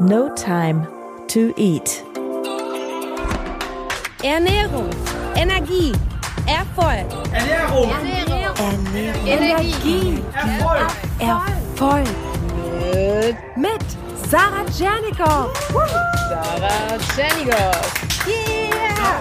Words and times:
No 0.00 0.28
Time 0.34 0.88
to 1.28 1.54
Eat. 1.56 2.02
Ernährung, 4.24 4.90
Energie, 5.36 5.92
Erfolg. 6.46 7.06
Ernährung, 7.32 7.90
Ernährung, 7.90 8.56
Ernährung. 8.56 9.26
Energie, 9.26 10.22
Erfolg. 10.34 10.86
Erfolg. 11.20 12.08
mit 13.54 13.84
Sarah 14.28 14.64
Tschernikow. 14.66 15.52
Sarah 16.28 16.98
Tschernigow. 16.98 17.94
Yeah! 18.26 19.20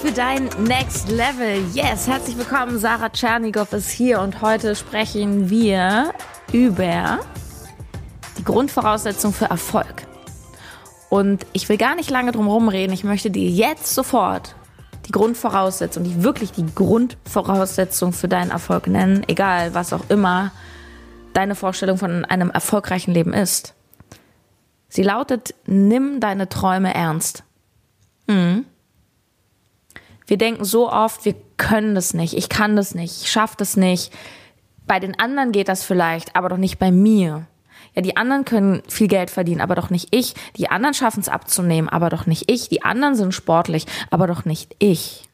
Für 0.00 0.10
dein 0.10 0.48
Next 0.66 1.10
Level. 1.10 1.62
Yes, 1.74 2.08
herzlich 2.08 2.38
willkommen. 2.38 2.78
Sarah 2.78 3.10
Tschernigow 3.10 3.70
ist 3.74 3.90
hier 3.90 4.20
und 4.20 4.40
heute 4.40 4.74
sprechen 4.74 5.50
wir 5.50 6.14
über 6.50 7.20
die 8.44 8.52
Grundvoraussetzung 8.52 9.32
für 9.32 9.46
Erfolg. 9.46 10.06
Und 11.08 11.46
ich 11.52 11.68
will 11.68 11.78
gar 11.78 11.94
nicht 11.94 12.10
lange 12.10 12.32
drum 12.32 12.46
rumreden. 12.46 12.92
Ich 12.92 13.04
möchte 13.04 13.30
dir 13.30 13.48
jetzt 13.48 13.94
sofort 13.94 14.54
die 15.06 15.12
Grundvoraussetzung, 15.12 16.04
die 16.04 16.22
wirklich 16.22 16.52
die 16.52 16.66
Grundvoraussetzung 16.74 18.12
für 18.12 18.28
deinen 18.28 18.50
Erfolg 18.50 18.86
nennen, 18.86 19.22
egal 19.28 19.74
was 19.74 19.92
auch 19.92 20.08
immer 20.08 20.52
deine 21.32 21.54
Vorstellung 21.54 21.98
von 21.98 22.24
einem 22.24 22.50
erfolgreichen 22.50 23.12
Leben 23.12 23.32
ist. 23.32 23.74
Sie 24.88 25.02
lautet, 25.02 25.54
nimm 25.66 26.20
deine 26.20 26.48
Träume 26.48 26.94
ernst. 26.94 27.44
Mhm. 28.26 28.64
Wir 30.26 30.38
denken 30.38 30.64
so 30.64 30.90
oft, 30.90 31.24
wir 31.24 31.34
können 31.56 31.94
das 31.94 32.14
nicht, 32.14 32.34
ich 32.34 32.48
kann 32.48 32.76
das 32.76 32.94
nicht, 32.94 33.22
ich 33.22 33.30
schaffe 33.30 33.56
das 33.58 33.76
nicht. 33.76 34.12
Bei 34.86 35.00
den 35.00 35.18
anderen 35.18 35.52
geht 35.52 35.68
das 35.68 35.82
vielleicht, 35.82 36.36
aber 36.36 36.48
doch 36.48 36.56
nicht 36.56 36.78
bei 36.78 36.90
mir. 36.90 37.46
Ja, 37.94 38.02
die 38.02 38.16
anderen 38.16 38.44
können 38.44 38.82
viel 38.88 39.08
Geld 39.08 39.30
verdienen, 39.30 39.60
aber 39.60 39.74
doch 39.74 39.90
nicht 39.90 40.08
ich. 40.14 40.34
Die 40.56 40.68
anderen 40.68 40.94
schaffen 40.94 41.20
es 41.20 41.28
abzunehmen, 41.28 41.88
aber 41.88 42.10
doch 42.10 42.26
nicht 42.26 42.50
ich. 42.50 42.68
Die 42.68 42.82
anderen 42.82 43.14
sind 43.14 43.32
sportlich, 43.32 43.86
aber 44.10 44.26
doch 44.26 44.44
nicht 44.44 44.74
ich. 44.78 45.28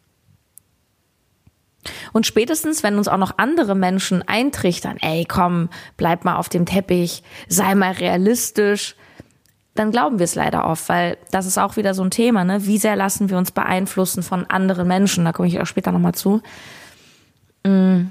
Und 2.12 2.26
spätestens, 2.26 2.82
wenn 2.82 2.98
uns 2.98 3.08
auch 3.08 3.16
noch 3.16 3.38
andere 3.38 3.74
Menschen 3.74 4.26
eintrichtern, 4.26 4.98
ey, 5.00 5.24
komm, 5.26 5.70
bleib 5.96 6.24
mal 6.24 6.36
auf 6.36 6.50
dem 6.50 6.66
Teppich, 6.66 7.22
sei 7.48 7.74
mal 7.74 7.92
realistisch, 7.92 8.96
dann 9.74 9.90
glauben 9.90 10.18
wir 10.18 10.24
es 10.24 10.34
leider 10.34 10.66
oft, 10.66 10.88
weil 10.88 11.16
das 11.30 11.46
ist 11.46 11.56
auch 11.56 11.76
wieder 11.76 11.94
so 11.94 12.02
ein 12.02 12.10
Thema, 12.10 12.44
ne? 12.44 12.66
Wie 12.66 12.76
sehr 12.76 12.96
lassen 12.96 13.30
wir 13.30 13.38
uns 13.38 13.52
beeinflussen 13.52 14.22
von 14.22 14.44
anderen 14.46 14.86
Menschen? 14.86 15.24
Da 15.24 15.32
komme 15.32 15.48
ich 15.48 15.58
auch 15.60 15.66
später 15.66 15.92
nochmal 15.92 16.14
zu. 16.14 16.42
Mm. 17.64 18.06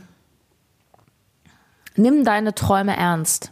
Nimm 1.96 2.24
deine 2.24 2.56
Träume 2.56 2.96
ernst. 2.96 3.52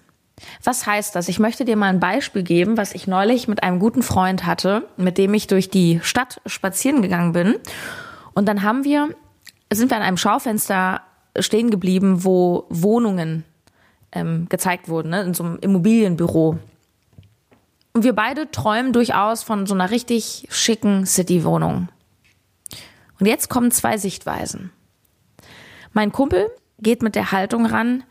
Was 0.63 0.85
heißt 0.85 1.15
das? 1.15 1.29
Ich 1.29 1.39
möchte 1.39 1.65
dir 1.65 1.75
mal 1.75 1.89
ein 1.89 1.99
Beispiel 1.99 2.43
geben, 2.43 2.77
was 2.77 2.93
ich 2.93 3.07
neulich 3.07 3.47
mit 3.47 3.63
einem 3.63 3.79
guten 3.79 4.03
Freund 4.03 4.45
hatte, 4.45 4.87
mit 4.97 5.17
dem 5.17 5.33
ich 5.33 5.47
durch 5.47 5.69
die 5.69 5.99
Stadt 6.03 6.41
spazieren 6.45 7.01
gegangen 7.01 7.33
bin. 7.33 7.55
Und 8.33 8.47
dann 8.47 8.61
haben 8.61 8.83
wir, 8.83 9.09
sind 9.73 9.89
wir 9.89 9.97
an 9.97 10.03
einem 10.03 10.17
Schaufenster 10.17 11.01
stehen 11.39 11.69
geblieben, 11.69 12.23
wo 12.23 12.65
Wohnungen 12.69 13.43
ähm, 14.11 14.47
gezeigt 14.49 14.89
wurden, 14.89 15.09
ne? 15.09 15.21
in 15.21 15.33
so 15.33 15.43
einem 15.43 15.57
Immobilienbüro. 15.59 16.57
Und 17.93 18.03
wir 18.03 18.13
beide 18.13 18.51
träumen 18.51 18.93
durchaus 18.93 19.43
von 19.43 19.65
so 19.65 19.73
einer 19.73 19.89
richtig 19.89 20.47
schicken 20.49 21.05
City-Wohnung. 21.05 21.89
Und 23.19 23.25
jetzt 23.25 23.49
kommen 23.49 23.71
zwei 23.71 23.97
Sichtweisen. 23.97 24.71
Mein 25.93 26.11
Kumpel 26.11 26.51
geht 26.79 27.01
mit 27.01 27.15
der 27.15 27.31
Haltung 27.31 27.65
ran, 27.65 28.03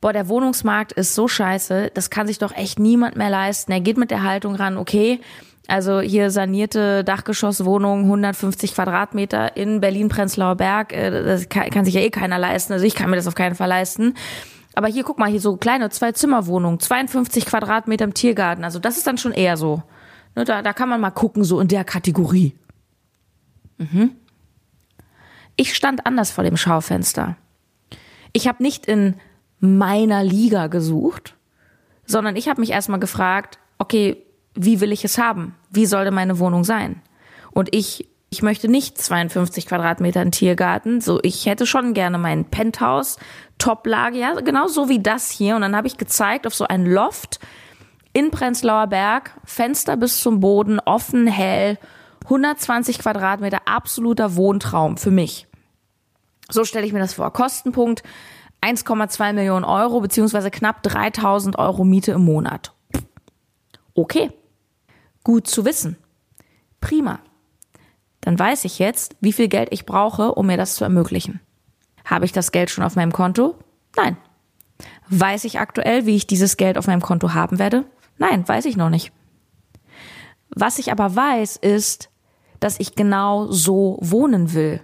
boah, 0.00 0.12
der 0.12 0.28
Wohnungsmarkt 0.28 0.92
ist 0.92 1.14
so 1.14 1.28
scheiße, 1.28 1.90
das 1.94 2.10
kann 2.10 2.26
sich 2.26 2.38
doch 2.38 2.54
echt 2.56 2.78
niemand 2.78 3.16
mehr 3.16 3.30
leisten. 3.30 3.72
Er 3.72 3.80
geht 3.80 3.98
mit 3.98 4.10
der 4.10 4.22
Haltung 4.22 4.54
ran, 4.54 4.76
okay, 4.76 5.20
also 5.68 6.00
hier 6.00 6.30
sanierte 6.30 7.04
Dachgeschosswohnung, 7.04 8.04
150 8.04 8.74
Quadratmeter 8.74 9.56
in 9.56 9.80
Berlin-Prenzlauer 9.80 10.56
Berg, 10.56 10.92
äh, 10.92 11.10
das 11.22 11.48
kann, 11.48 11.70
kann 11.70 11.84
sich 11.84 11.94
ja 11.94 12.00
eh 12.00 12.10
keiner 12.10 12.38
leisten, 12.38 12.72
also 12.72 12.84
ich 12.84 12.94
kann 12.94 13.10
mir 13.10 13.16
das 13.16 13.26
auf 13.26 13.34
keinen 13.34 13.54
Fall 13.54 13.68
leisten. 13.68 14.14
Aber 14.74 14.86
hier, 14.86 15.04
guck 15.04 15.18
mal, 15.18 15.30
hier 15.30 15.40
so 15.40 15.56
kleine 15.56 15.90
Zwei-Zimmer-Wohnung, 15.90 16.80
52 16.80 17.44
Quadratmeter 17.44 18.04
im 18.04 18.14
Tiergarten. 18.14 18.64
Also 18.64 18.78
das 18.78 18.96
ist 18.96 19.06
dann 19.06 19.18
schon 19.18 19.32
eher 19.32 19.56
so. 19.56 19.82
Ne, 20.36 20.44
da, 20.44 20.62
da 20.62 20.72
kann 20.72 20.88
man 20.88 21.00
mal 21.00 21.10
gucken, 21.10 21.42
so 21.42 21.60
in 21.60 21.68
der 21.68 21.84
Kategorie. 21.84 22.54
Mhm. 23.78 24.12
Ich 25.56 25.74
stand 25.74 26.06
anders 26.06 26.30
vor 26.30 26.44
dem 26.44 26.56
Schaufenster. 26.56 27.36
Ich 28.32 28.46
habe 28.46 28.62
nicht 28.62 28.86
in 28.86 29.16
meiner 29.60 30.24
Liga 30.24 30.66
gesucht, 30.66 31.36
sondern 32.06 32.36
ich 32.36 32.48
habe 32.48 32.60
mich 32.60 32.70
erstmal 32.70 33.00
gefragt, 33.00 33.58
okay, 33.78 34.24
wie 34.54 34.80
will 34.80 34.92
ich 34.92 35.04
es 35.04 35.18
haben? 35.18 35.54
Wie 35.70 35.86
sollte 35.86 36.10
meine 36.10 36.38
Wohnung 36.38 36.64
sein? 36.64 37.02
Und 37.52 37.74
ich 37.74 38.10
ich 38.32 38.42
möchte 38.42 38.68
nicht 38.68 38.96
52 38.96 39.66
Quadratmeter 39.66 40.22
in 40.22 40.30
Tiergarten. 40.30 41.00
So, 41.00 41.18
ich 41.22 41.46
hätte 41.46 41.66
schon 41.66 41.94
gerne 41.94 42.16
mein 42.16 42.44
Penthouse, 42.44 43.18
Toplage, 43.58 44.18
ja, 44.18 44.34
genau 44.34 44.68
so 44.68 44.88
wie 44.88 45.00
das 45.00 45.30
hier. 45.30 45.56
Und 45.56 45.62
dann 45.62 45.74
habe 45.74 45.88
ich 45.88 45.98
gezeigt 45.98 46.46
auf 46.46 46.54
so 46.54 46.64
ein 46.64 46.86
Loft 46.86 47.40
in 48.12 48.30
Prenzlauer 48.30 48.86
Berg, 48.86 49.32
Fenster 49.44 49.96
bis 49.96 50.20
zum 50.20 50.38
Boden, 50.38 50.78
offen, 50.78 51.26
hell, 51.26 51.76
120 52.24 53.00
Quadratmeter, 53.00 53.62
absoluter 53.66 54.36
Wohntraum 54.36 54.96
für 54.96 55.10
mich. 55.10 55.48
So 56.48 56.64
stelle 56.64 56.86
ich 56.86 56.92
mir 56.92 57.00
das 57.00 57.14
vor. 57.14 57.32
Kostenpunkt 57.32 58.04
1,2 58.62 59.32
Millionen 59.32 59.64
Euro 59.64 60.00
beziehungsweise 60.00 60.50
knapp 60.50 60.82
3000 60.82 61.58
Euro 61.58 61.84
Miete 61.84 62.12
im 62.12 62.24
Monat. 62.24 62.72
Okay, 63.94 64.30
gut 65.24 65.46
zu 65.46 65.64
wissen. 65.64 65.96
Prima 66.80 67.20
dann 68.20 68.38
weiß 68.38 68.64
ich 68.64 68.78
jetzt, 68.78 69.16
wie 69.20 69.32
viel 69.32 69.48
Geld 69.48 69.68
ich 69.72 69.86
brauche, 69.86 70.34
um 70.34 70.46
mir 70.46 70.56
das 70.56 70.74
zu 70.74 70.84
ermöglichen. 70.84 71.40
Habe 72.04 72.24
ich 72.24 72.32
das 72.32 72.52
Geld 72.52 72.70
schon 72.70 72.84
auf 72.84 72.96
meinem 72.96 73.12
Konto? 73.12 73.56
Nein. 73.96 74.16
Weiß 75.08 75.44
ich 75.44 75.58
aktuell, 75.58 76.06
wie 76.06 76.16
ich 76.16 76.26
dieses 76.26 76.56
Geld 76.56 76.78
auf 76.78 76.86
meinem 76.86 77.00
Konto 77.00 77.34
haben 77.34 77.58
werde? 77.58 77.84
Nein, 78.18 78.46
weiß 78.46 78.66
ich 78.66 78.76
noch 78.76 78.90
nicht. 78.90 79.12
Was 80.50 80.78
ich 80.78 80.92
aber 80.92 81.14
weiß, 81.14 81.56
ist, 81.56 82.10
dass 82.58 82.80
ich 82.80 82.94
genau 82.94 83.50
so 83.50 83.98
wohnen 84.00 84.52
will. 84.52 84.82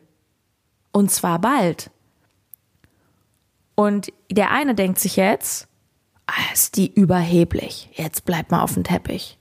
Und 0.93 1.11
zwar 1.11 1.39
bald. 1.39 1.91
Und 3.77 4.13
der 4.31 4.51
eine 4.51 4.75
denkt 4.75 4.99
sich 4.99 5.15
jetzt, 5.15 5.69
ah, 6.27 6.53
ist 6.53 6.77
die 6.77 6.93
überheblich. 6.93 7.91
Jetzt 7.93 8.25
bleibt 8.25 8.51
mal 8.51 8.63
auf 8.63 8.75
dem 8.75 8.83
Teppich. 8.83 9.39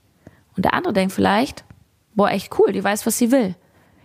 Und 0.56 0.64
der 0.64 0.74
andere 0.74 0.92
denkt 0.92 1.12
vielleicht, 1.12 1.64
boah, 2.14 2.30
echt 2.30 2.56
cool, 2.58 2.70
die 2.72 2.84
weiß, 2.84 3.06
was 3.06 3.18
sie 3.18 3.32
will. 3.32 3.56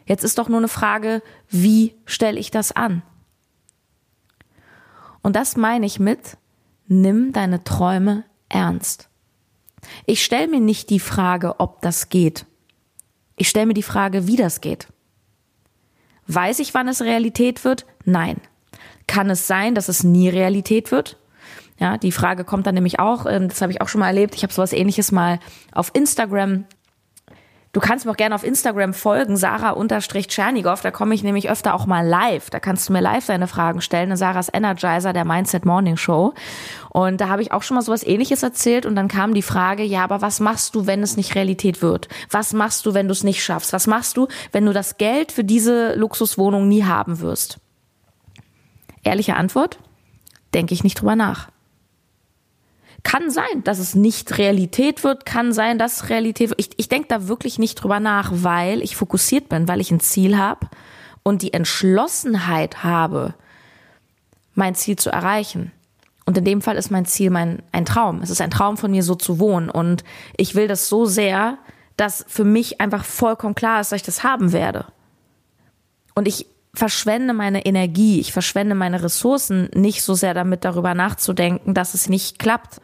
Jetzt 0.06 0.24
ist 0.24 0.38
doch 0.38 0.50
nur 0.50 0.58
eine 0.58 0.68
Frage, 0.68 1.22
wie 1.50 1.96
stelle 2.06 2.40
ich 2.40 2.50
das 2.50 2.72
an? 2.72 3.04
Und 5.22 5.36
das 5.36 5.56
meine 5.56 5.86
ich 5.86 6.00
mit, 6.00 6.38
nimm 6.88 7.32
deine 7.32 7.64
Träume 7.64 8.24
ernst. 8.50 9.10
Ich 10.06 10.24
stelle 10.24 10.48
mir 10.48 10.60
nicht 10.60 10.90
die 10.90 11.00
Frage, 11.00 11.60
ob 11.60 11.82
das 11.82 12.10
geht. 12.10 12.46
Ich 13.36 13.50
stelle 13.50 13.68
mir 13.68 13.74
die 13.74 13.84
Frage, 13.84 14.28
wie 14.28 14.36
das 14.36 14.62
geht. 14.62 14.88
Weiß 16.28 16.60
ich, 16.60 16.74
wann 16.74 16.88
es 16.88 17.02
Realität 17.02 17.64
wird? 17.64 17.86
Nein. 18.06 18.40
Kann 19.12 19.30
es 19.30 19.46
sein, 19.46 19.76
dass 19.76 19.90
es 19.90 20.06
nie 20.06 20.30
Realität 20.30 20.90
wird? 20.90 21.18
Ja, 21.78 21.98
die 21.98 22.14
Frage 22.14 22.46
kommt 22.46 22.66
dann 22.66 22.76
nämlich 22.76 23.02
auch, 23.02 23.26
ähm, 23.26 23.50
das 23.50 23.62
habe 23.62 23.74
ich 23.74 23.82
auch 23.82 23.90
schon 23.90 24.00
mal 24.00 24.08
erlebt. 24.08 24.36
Ich 24.36 24.44
habe 24.44 24.54
sowas 24.54 24.72
ähnliches 24.72 25.12
mal 25.12 25.40
auf 25.74 25.92
Instagram 25.94 26.64
Du 27.74 27.80
kannst 27.80 28.06
mir 28.06 28.12
auch 28.12 28.18
gerne 28.18 28.36
auf 28.36 28.44
Instagram 28.44 28.94
folgen, 28.94 29.38
Sarah-Tschernigow. 29.38 30.82
Da 30.82 30.92
komme 30.92 31.16
ich 31.16 31.24
nämlich 31.24 31.50
öfter 31.50 31.74
auch 31.74 31.86
mal 31.86 32.06
live. 32.06 32.50
Da 32.50 32.60
kannst 32.60 32.88
du 32.88 32.94
mir 32.94 33.00
live 33.00 33.26
deine 33.26 33.48
Fragen 33.48 33.80
stellen. 33.80 34.14
Sarahs 34.18 34.50
Energizer, 34.54 35.14
der 35.14 35.24
Mindset 35.24 35.64
Morning 35.64 35.96
Show. 35.96 36.34
Und 36.90 37.22
da 37.22 37.30
habe 37.30 37.42
ich 37.42 37.54
auch 37.54 37.64
schon 37.64 37.76
mal 37.76 37.82
sowas 37.82 38.06
ähnliches 38.06 38.44
erzählt. 38.44 38.86
Und 38.86 38.98
dann 38.98 39.08
kam 39.08 39.34
die 39.34 39.42
Frage, 39.42 39.84
ja, 39.84 40.04
aber 40.04 40.22
was 40.22 40.42
machst 40.42 40.76
du, 40.76 40.86
wenn 40.86 41.02
es 41.02 41.16
nicht 41.16 41.34
Realität 41.36 41.82
wird? 41.82 42.10
Was 42.30 42.52
machst 42.52 42.86
du, 42.86 42.94
wenn 42.94 43.08
du 43.08 43.14
es 43.14 43.24
nicht 43.24 43.42
schaffst? 43.42 43.72
Was 43.72 43.88
machst 43.88 44.18
du, 44.18 44.28
wenn 44.52 44.66
du 44.66 44.74
das 44.74 44.98
Geld 44.98 45.32
für 45.32 45.46
diese 45.46 45.96
Luxuswohnung 45.96 46.68
nie 46.68 46.84
haben 46.84 47.22
wirst? 47.22 47.61
Ehrliche 49.04 49.36
Antwort? 49.36 49.80
Denke 50.54 50.74
ich 50.74 50.84
nicht 50.84 51.00
drüber 51.00 51.16
nach. 51.16 51.50
Kann 53.04 53.32
sein, 53.32 53.64
dass 53.64 53.80
es 53.80 53.96
nicht 53.96 54.38
Realität 54.38 55.04
wird, 55.04 55.26
kann 55.26 55.54
sein, 55.54 55.80
dass 55.80 56.10
Realität 56.10 56.50
wird. 56.50 56.60
Ich, 56.60 56.70
ich 56.78 56.90
denke 56.90 57.08
da 57.08 57.28
wirklich 57.28 57.58
nicht 57.58 57.76
drüber 57.76 58.00
nach, 58.00 58.32
weil 58.32 58.82
ich 58.82 58.96
fokussiert 58.96 59.50
bin, 59.50 59.68
weil 59.68 59.82
ich 59.82 59.90
ein 59.92 60.00
Ziel 60.00 60.38
habe 60.38 60.68
und 61.24 61.42
die 61.42 61.54
Entschlossenheit 61.54 62.84
habe, 62.84 63.34
mein 64.54 64.76
Ziel 64.76 64.98
zu 64.98 65.10
erreichen. 65.10 65.72
Und 66.26 66.38
in 66.38 66.46
dem 66.46 66.62
Fall 66.62 66.78
ist 66.78 66.92
mein 66.92 67.06
Ziel 67.06 67.32
mein, 67.32 67.64
ein 67.72 67.86
Traum. 67.86 68.22
Es 68.22 68.30
ist 68.30 68.42
ein 68.42 68.52
Traum 68.52 68.78
von 68.78 68.92
mir, 68.92 69.04
so 69.04 69.16
zu 69.16 69.40
wohnen. 69.40 69.70
Und 69.70 70.04
ich 70.38 70.54
will 70.54 70.68
das 70.68 70.88
so 70.88 71.06
sehr, 71.06 71.58
dass 71.98 72.24
für 72.28 72.44
mich 72.44 72.80
einfach 72.80 73.04
vollkommen 73.04 73.56
klar 73.56 73.82
ist, 73.82 73.92
dass 73.92 73.98
ich 73.98 74.06
das 74.06 74.24
haben 74.24 74.52
werde. 74.52 74.86
Und 76.14 76.28
ich 76.28 76.46
verschwende 76.74 77.34
meine 77.34 77.66
Energie, 77.66 78.20
ich 78.20 78.32
verschwende 78.32 78.76
meine 78.76 79.04
Ressourcen 79.04 79.70
nicht 79.74 80.04
so 80.04 80.14
sehr 80.14 80.34
damit 80.34 80.64
darüber 80.64 80.94
nachzudenken, 80.94 81.74
dass 81.74 81.94
es 81.94 82.08
nicht 82.08 82.40
klappt, 82.40 82.82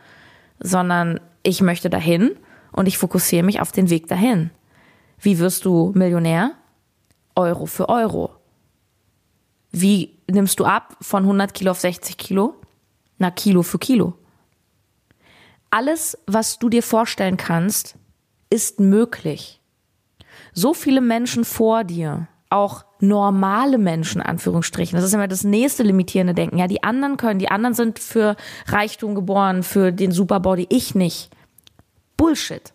sondern 0.59 1.19
ich 1.43 1.61
möchte 1.61 1.89
dahin 1.89 2.35
und 2.71 2.87
ich 2.87 2.97
fokussiere 2.97 3.43
mich 3.43 3.61
auf 3.61 3.71
den 3.71 3.89
Weg 3.89 4.07
dahin. 4.07 4.51
Wie 5.19 5.39
wirst 5.39 5.65
du 5.65 5.91
Millionär? 5.95 6.51
Euro 7.35 7.65
für 7.65 7.87
Euro. 7.89 8.31
Wie 9.71 10.17
nimmst 10.29 10.59
du 10.59 10.65
ab 10.65 10.97
von 11.01 11.23
100 11.23 11.53
Kilo 11.53 11.71
auf 11.71 11.79
60 11.79 12.17
Kilo? 12.17 12.55
Na, 13.19 13.31
Kilo 13.31 13.63
für 13.63 13.79
Kilo. 13.79 14.13
Alles, 15.69 16.17
was 16.25 16.59
du 16.59 16.69
dir 16.69 16.83
vorstellen 16.83 17.37
kannst, 17.37 17.95
ist 18.49 18.79
möglich. 18.79 19.61
So 20.53 20.73
viele 20.73 21.01
Menschen 21.01 21.45
vor 21.45 21.83
dir, 21.83 22.27
auch 22.49 22.85
normale 22.99 23.77
Menschen, 23.77 24.21
Anführungsstrichen. 24.21 24.95
Das 24.95 25.05
ist 25.05 25.13
immer 25.13 25.27
das 25.27 25.43
nächste 25.43 25.83
limitierende 25.83 26.33
Denken. 26.33 26.57
Ja, 26.57 26.67
die 26.67 26.83
anderen 26.83 27.17
können, 27.17 27.39
die 27.39 27.49
anderen 27.49 27.73
sind 27.73 27.99
für 27.99 28.35
Reichtum 28.67 29.15
geboren, 29.15 29.63
für 29.63 29.91
den 29.91 30.11
Superbody, 30.11 30.67
ich 30.69 30.95
nicht. 30.95 31.29
Bullshit. 32.17 32.73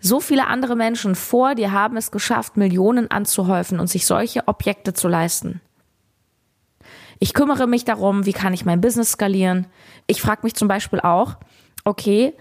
So 0.00 0.20
viele 0.20 0.46
andere 0.46 0.76
Menschen 0.76 1.14
vor 1.14 1.54
dir 1.54 1.72
haben 1.72 1.96
es 1.96 2.10
geschafft, 2.10 2.56
Millionen 2.56 3.10
anzuhäufen 3.10 3.80
und 3.80 3.88
sich 3.88 4.06
solche 4.06 4.46
Objekte 4.46 4.94
zu 4.94 5.08
leisten. 5.08 5.60
Ich 7.18 7.34
kümmere 7.34 7.66
mich 7.66 7.84
darum, 7.84 8.26
wie 8.26 8.32
kann 8.32 8.54
ich 8.54 8.64
mein 8.64 8.80
Business 8.80 9.12
skalieren. 9.12 9.66
Ich 10.06 10.22
frage 10.22 10.42
mich 10.44 10.54
zum 10.54 10.68
Beispiel 10.68 11.00
auch, 11.00 11.36
okay, 11.84 12.34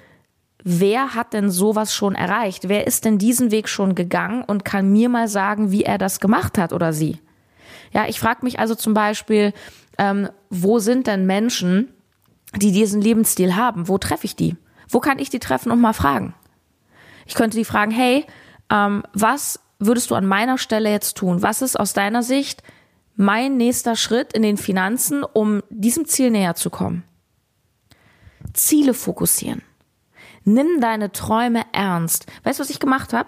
wer 0.69 1.15
hat 1.15 1.31
denn 1.31 1.49
sowas 1.49 1.93
schon 1.93 2.13
erreicht? 2.13 2.67
Wer 2.67 2.87
ist 2.87 3.05
denn 3.05 3.17
diesen 3.17 3.51
Weg 3.51 3.69
schon 3.69 3.95
gegangen 3.95 4.43
und 4.43 4.65
kann 4.65 4.91
mir 4.91 5.07
mal 5.07 5.29
sagen, 5.29 5.71
wie 5.71 5.83
er 5.83 5.97
das 5.97 6.19
gemacht 6.19 6.57
hat 6.57 6.73
oder 6.73 6.91
sie? 6.91 7.19
Ja, 7.93 8.05
ich 8.09 8.19
frage 8.19 8.43
mich 8.43 8.59
also 8.59 8.75
zum 8.75 8.93
Beispiel, 8.93 9.53
ähm, 9.97 10.27
wo 10.49 10.79
sind 10.79 11.07
denn 11.07 11.25
Menschen, 11.25 11.93
die 12.57 12.73
diesen 12.73 13.01
Lebensstil 13.01 13.55
haben? 13.55 13.87
Wo 13.87 13.97
treffe 13.97 14.25
ich 14.25 14.35
die? 14.35 14.57
Wo 14.89 14.99
kann 14.99 15.19
ich 15.19 15.29
die 15.29 15.39
treffen 15.39 15.71
und 15.71 15.79
mal 15.79 15.93
fragen? 15.93 16.33
Ich 17.25 17.35
könnte 17.35 17.55
die 17.55 17.65
fragen, 17.65 17.91
hey, 17.91 18.25
ähm, 18.69 19.03
was 19.13 19.61
würdest 19.79 20.11
du 20.11 20.15
an 20.15 20.25
meiner 20.25 20.57
Stelle 20.57 20.91
jetzt 20.91 21.15
tun? 21.15 21.41
Was 21.41 21.61
ist 21.61 21.79
aus 21.79 21.93
deiner 21.93 22.23
Sicht 22.23 22.61
mein 23.15 23.55
nächster 23.55 23.95
Schritt 23.95 24.33
in 24.33 24.41
den 24.41 24.57
Finanzen, 24.57 25.23
um 25.23 25.63
diesem 25.69 26.05
Ziel 26.05 26.29
näher 26.29 26.55
zu 26.55 26.69
kommen? 26.69 27.03
Ziele 28.53 28.93
fokussieren. 28.93 29.61
Nimm 30.47 30.79
deine 30.79 31.11
Träume 31.11 31.63
ernst. 31.73 32.25
Weißt 32.45 32.57
du, 32.57 32.63
was 32.63 32.69
ich 32.69 32.79
gemacht 32.79 33.11
habe? 33.11 33.27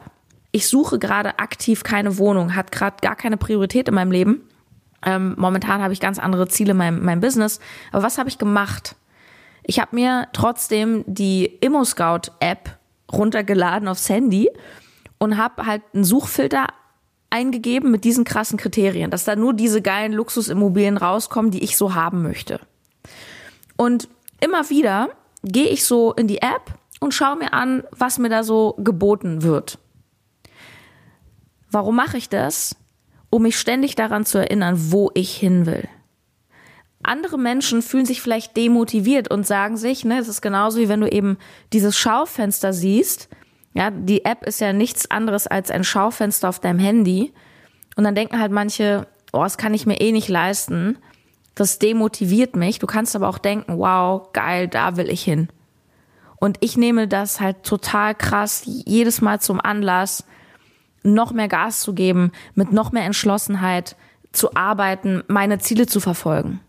Ich 0.51 0.69
suche 0.69 0.99
gerade 0.99 1.37
aktiv 1.37 1.83
keine 1.83 2.17
Wohnung, 2.17 2.55
hat 2.55 2.71
gerade 2.71 2.95
gar 3.01 3.17
keine 3.17 3.35
Priorität 3.35 3.89
in 3.89 3.95
meinem 3.95 4.13
Leben. 4.13 4.47
Ähm, 5.05 5.35
momentan 5.37 5.81
habe 5.81 5.91
ich 5.91 5.99
ganz 5.99 6.17
andere 6.17 6.47
Ziele 6.47 6.71
in 6.71 6.77
meinem, 6.77 7.03
meinem 7.03 7.19
Business. 7.19 7.59
Aber 7.91 8.03
was 8.03 8.17
habe 8.17 8.29
ich 8.29 8.37
gemacht? 8.37 8.95
Ich 9.63 9.81
habe 9.81 9.97
mir 9.97 10.29
trotzdem 10.31 11.03
die 11.07 11.43
ImmoScout-App 11.45 12.77
runtergeladen 13.11 13.89
aufs 13.89 14.07
Handy 14.07 14.49
und 15.17 15.35
habe 15.35 15.65
halt 15.65 15.81
einen 15.93 16.05
Suchfilter 16.05 16.67
eingegeben 17.29 17.91
mit 17.91 18.05
diesen 18.05 18.23
krassen 18.23 18.57
Kriterien, 18.57 19.11
dass 19.11 19.25
da 19.25 19.35
nur 19.35 19.53
diese 19.53 19.81
geilen 19.81 20.13
Luxusimmobilien 20.13 20.95
rauskommen, 20.95 21.51
die 21.51 21.65
ich 21.65 21.75
so 21.75 21.95
haben 21.95 22.23
möchte. 22.23 22.61
Und 23.75 24.07
immer 24.39 24.69
wieder 24.69 25.09
gehe 25.43 25.67
ich 25.67 25.83
so 25.83 26.13
in 26.13 26.27
die 26.27 26.41
App 26.41 26.78
und 26.99 27.13
schaue 27.13 27.37
mir 27.37 27.53
an, 27.53 27.83
was 27.91 28.19
mir 28.19 28.29
da 28.29 28.43
so 28.43 28.75
geboten 28.77 29.41
wird. 29.41 29.79
Warum 31.71 31.95
mache 31.95 32.17
ich 32.17 32.29
das? 32.29 32.75
Um 33.29 33.43
mich 33.43 33.59
ständig 33.59 33.95
daran 33.95 34.25
zu 34.25 34.39
erinnern, 34.39 34.91
wo 34.91 35.11
ich 35.13 35.35
hin 35.35 35.65
will. 35.65 35.87
Andere 37.01 37.37
Menschen 37.37 37.81
fühlen 37.81 38.05
sich 38.05 38.21
vielleicht 38.21 38.57
demotiviert 38.57 39.31
und 39.31 39.47
sagen 39.47 39.77
sich, 39.77 40.03
ne, 40.03 40.19
es 40.19 40.27
ist 40.27 40.41
genauso 40.41 40.79
wie 40.79 40.89
wenn 40.89 40.99
du 40.99 41.09
eben 41.09 41.37
dieses 41.71 41.97
Schaufenster 41.97 42.73
siehst. 42.73 43.29
Ja, 43.73 43.91
die 43.91 44.25
App 44.25 44.45
ist 44.45 44.59
ja 44.59 44.73
nichts 44.73 45.09
anderes 45.09 45.47
als 45.47 45.71
ein 45.71 45.83
Schaufenster 45.83 46.49
auf 46.49 46.59
deinem 46.59 46.79
Handy. 46.79 47.31
Und 47.95 48.03
dann 48.03 48.15
denken 48.15 48.39
halt 48.39 48.51
manche, 48.51 49.07
oh, 49.31 49.43
das 49.43 49.57
kann 49.57 49.73
ich 49.73 49.85
mir 49.85 50.01
eh 50.01 50.11
nicht 50.11 50.27
leisten. 50.27 50.97
Das 51.55 51.79
demotiviert 51.79 52.55
mich. 52.55 52.79
Du 52.79 52.87
kannst 52.87 53.15
aber 53.15 53.29
auch 53.29 53.37
denken, 53.37 53.77
wow, 53.77 54.33
geil, 54.33 54.67
da 54.67 54.97
will 54.97 55.09
ich 55.09 55.23
hin. 55.23 55.49
Und 56.39 56.57
ich 56.61 56.77
nehme 56.77 57.07
das 57.07 57.39
halt 57.39 57.63
total 57.63 58.15
krass 58.15 58.63
jedes 58.65 59.21
Mal 59.21 59.41
zum 59.41 59.59
Anlass, 59.59 60.25
noch 61.03 61.31
mehr 61.31 61.47
Gas 61.47 61.81
zu 61.81 61.93
geben, 61.93 62.31
mit 62.55 62.71
noch 62.71 62.91
mehr 62.91 63.03
Entschlossenheit 63.03 63.95
zu 64.31 64.55
arbeiten, 64.55 65.23
meine 65.27 65.59
Ziele 65.59 65.85
zu 65.85 65.99
verfolgen. 65.99 66.61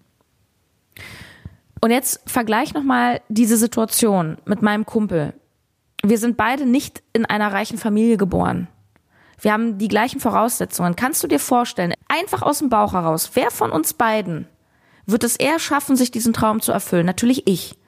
Und 1.81 1.90
jetzt 1.90 2.20
vergleich 2.26 2.75
nochmal 2.75 3.20
diese 3.28 3.56
Situation 3.56 4.38
mit 4.44 4.62
meinem 4.62 4.84
Kumpel. 4.87 5.34
Wir 6.02 6.19
sind 6.19 6.37
beide 6.37 6.67
nicht 6.67 7.02
in 7.12 7.25
einer 7.25 7.52
reichen 7.52 7.78
Familie 7.78 8.17
geboren. 8.17 8.69
Wir 9.40 9.52
haben 9.52 9.78
die 9.78 9.88
gleichen 9.88 10.20
Voraussetzungen. 10.20 10.96
Kannst 10.96 11.22
du 11.22 11.28
dir 11.28 11.38
vorstellen, 11.38 11.94
einfach 12.08 12.43
aus 12.43 12.58
dem 12.58 12.69
Bauch 12.69 12.93
heraus, 12.93 13.31
wer 13.34 13.50
von 13.50 13.70
uns 13.70 13.94
beiden 13.94 14.46
wird 15.06 15.25
es 15.25 15.37
eher 15.37 15.58
schaffen, 15.58 15.96
sich 15.96 16.11
diesen 16.11 16.32
Traum 16.32 16.61
zu 16.61 16.72
erfüllen? 16.72 17.06
Natürlich 17.06 17.46
ich. 17.46 17.80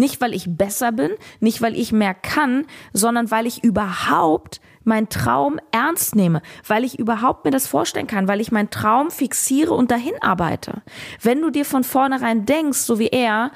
Nicht, 0.00 0.22
weil 0.22 0.34
ich 0.34 0.46
besser 0.48 0.92
bin, 0.92 1.10
nicht, 1.40 1.60
weil 1.60 1.76
ich 1.76 1.92
mehr 1.92 2.14
kann, 2.14 2.64
sondern 2.94 3.30
weil 3.30 3.46
ich 3.46 3.62
überhaupt 3.62 4.62
meinen 4.82 5.10
Traum 5.10 5.60
ernst 5.72 6.16
nehme, 6.16 6.40
weil 6.66 6.84
ich 6.84 6.98
überhaupt 6.98 7.44
mir 7.44 7.50
das 7.50 7.66
vorstellen 7.66 8.06
kann, 8.06 8.26
weil 8.26 8.40
ich 8.40 8.50
meinen 8.50 8.70
Traum 8.70 9.10
fixiere 9.10 9.74
und 9.74 9.90
dahin 9.90 10.14
arbeite. 10.22 10.80
Wenn 11.20 11.42
du 11.42 11.50
dir 11.50 11.66
von 11.66 11.84
vornherein 11.84 12.46
denkst, 12.46 12.78
so 12.78 12.98
wie 12.98 13.08
er, 13.08 13.52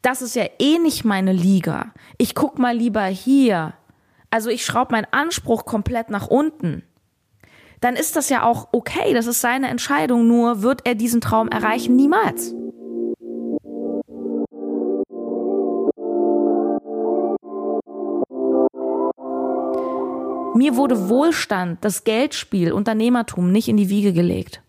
das 0.00 0.22
ist 0.22 0.36
ja 0.36 0.44
eh 0.60 0.78
nicht 0.78 1.04
meine 1.04 1.32
Liga. 1.32 1.92
Ich 2.18 2.36
guck 2.36 2.60
mal 2.60 2.76
lieber 2.76 3.04
hier. 3.06 3.74
Also 4.30 4.48
ich 4.48 4.64
schraube 4.64 4.92
meinen 4.92 5.08
Anspruch 5.10 5.64
komplett 5.64 6.08
nach 6.08 6.28
unten. 6.28 6.84
Dann 7.80 7.96
ist 7.96 8.14
das 8.14 8.28
ja 8.28 8.44
auch 8.44 8.68
okay, 8.70 9.12
das 9.12 9.26
ist 9.26 9.40
seine 9.40 9.66
Entscheidung, 9.66 10.28
nur 10.28 10.62
wird 10.62 10.86
er 10.86 10.94
diesen 10.94 11.20
Traum 11.20 11.48
erreichen? 11.48 11.96
Niemals. 11.96 12.54
Mir 20.54 20.76
wurde 20.76 21.08
Wohlstand, 21.08 21.84
das 21.84 22.04
Geldspiel, 22.04 22.72
Unternehmertum 22.72 23.52
nicht 23.52 23.68
in 23.68 23.76
die 23.76 23.88
Wiege 23.88 24.12
gelegt. 24.12 24.62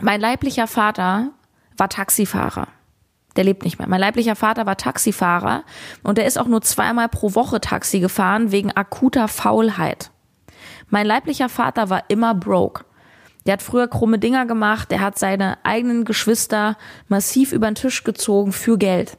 Mein 0.00 0.20
leiblicher 0.20 0.66
Vater 0.66 1.30
war 1.76 1.88
Taxifahrer. 1.88 2.68
Der 3.36 3.44
lebt 3.44 3.62
nicht 3.62 3.78
mehr. 3.78 3.88
Mein 3.88 4.00
leiblicher 4.00 4.36
Vater 4.36 4.66
war 4.66 4.76
Taxifahrer 4.76 5.64
und 6.02 6.18
der 6.18 6.26
ist 6.26 6.38
auch 6.38 6.46
nur 6.46 6.62
zweimal 6.62 7.08
pro 7.08 7.34
Woche 7.34 7.60
Taxi 7.60 8.00
gefahren 8.00 8.52
wegen 8.52 8.72
akuter 8.72 9.28
Faulheit. 9.28 10.10
Mein 10.88 11.06
leiblicher 11.06 11.48
Vater 11.48 11.88
war 11.88 12.04
immer 12.08 12.34
broke. 12.34 12.84
Der 13.46 13.54
hat 13.54 13.62
früher 13.62 13.88
krumme 13.88 14.18
Dinger 14.18 14.46
gemacht, 14.46 14.90
der 14.90 15.00
hat 15.00 15.18
seine 15.18 15.58
eigenen 15.64 16.04
Geschwister 16.04 16.76
massiv 17.08 17.52
über 17.52 17.70
den 17.70 17.74
Tisch 17.74 18.04
gezogen 18.04 18.52
für 18.52 18.78
Geld. 18.78 19.18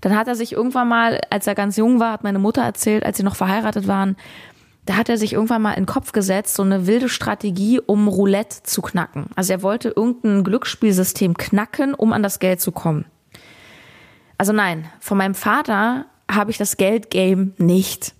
Dann 0.00 0.16
hat 0.16 0.28
er 0.28 0.34
sich 0.34 0.52
irgendwann 0.52 0.88
mal, 0.88 1.20
als 1.30 1.46
er 1.46 1.54
ganz 1.54 1.76
jung 1.76 2.00
war, 2.00 2.12
hat 2.12 2.24
meine 2.24 2.38
Mutter 2.38 2.62
erzählt, 2.62 3.04
als 3.04 3.16
sie 3.16 3.22
noch 3.22 3.36
verheiratet 3.36 3.86
waren, 3.88 4.16
da 4.88 4.96
hat 4.96 5.10
er 5.10 5.18
sich 5.18 5.34
irgendwann 5.34 5.60
mal 5.60 5.72
in 5.72 5.82
den 5.82 5.86
Kopf 5.86 6.12
gesetzt, 6.12 6.54
so 6.54 6.62
eine 6.62 6.86
wilde 6.86 7.10
Strategie, 7.10 7.78
um 7.78 8.08
Roulette 8.08 8.62
zu 8.62 8.80
knacken. 8.80 9.26
Also 9.36 9.52
er 9.52 9.62
wollte 9.62 9.90
irgendein 9.90 10.44
Glücksspielsystem 10.44 11.36
knacken, 11.36 11.92
um 11.92 12.14
an 12.14 12.22
das 12.22 12.38
Geld 12.38 12.62
zu 12.62 12.72
kommen. 12.72 13.04
Also 14.38 14.54
nein, 14.54 14.86
von 14.98 15.18
meinem 15.18 15.34
Vater 15.34 16.06
habe 16.30 16.50
ich 16.50 16.56
das 16.56 16.78
Geldgame 16.78 17.52
nicht. 17.58 18.14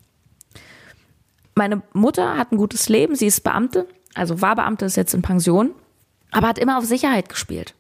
Meine 1.55 1.83
Mutter 1.95 2.37
hat 2.37 2.53
ein 2.53 2.59
gutes 2.59 2.91
Leben, 2.91 3.15
sie 3.15 3.27
ist 3.27 3.45
Beamte, 3.45 3.87
also 4.15 4.43
war 4.43 4.55
Beamte, 4.55 4.85
ist 4.85 4.97
jetzt 4.97 5.15
in 5.15 5.23
Pension, 5.23 5.71
aber 6.33 6.49
hat 6.49 6.59
immer 6.59 6.77
auf 6.77 6.85
Sicherheit 6.85 7.31
gespielt. 7.31 7.75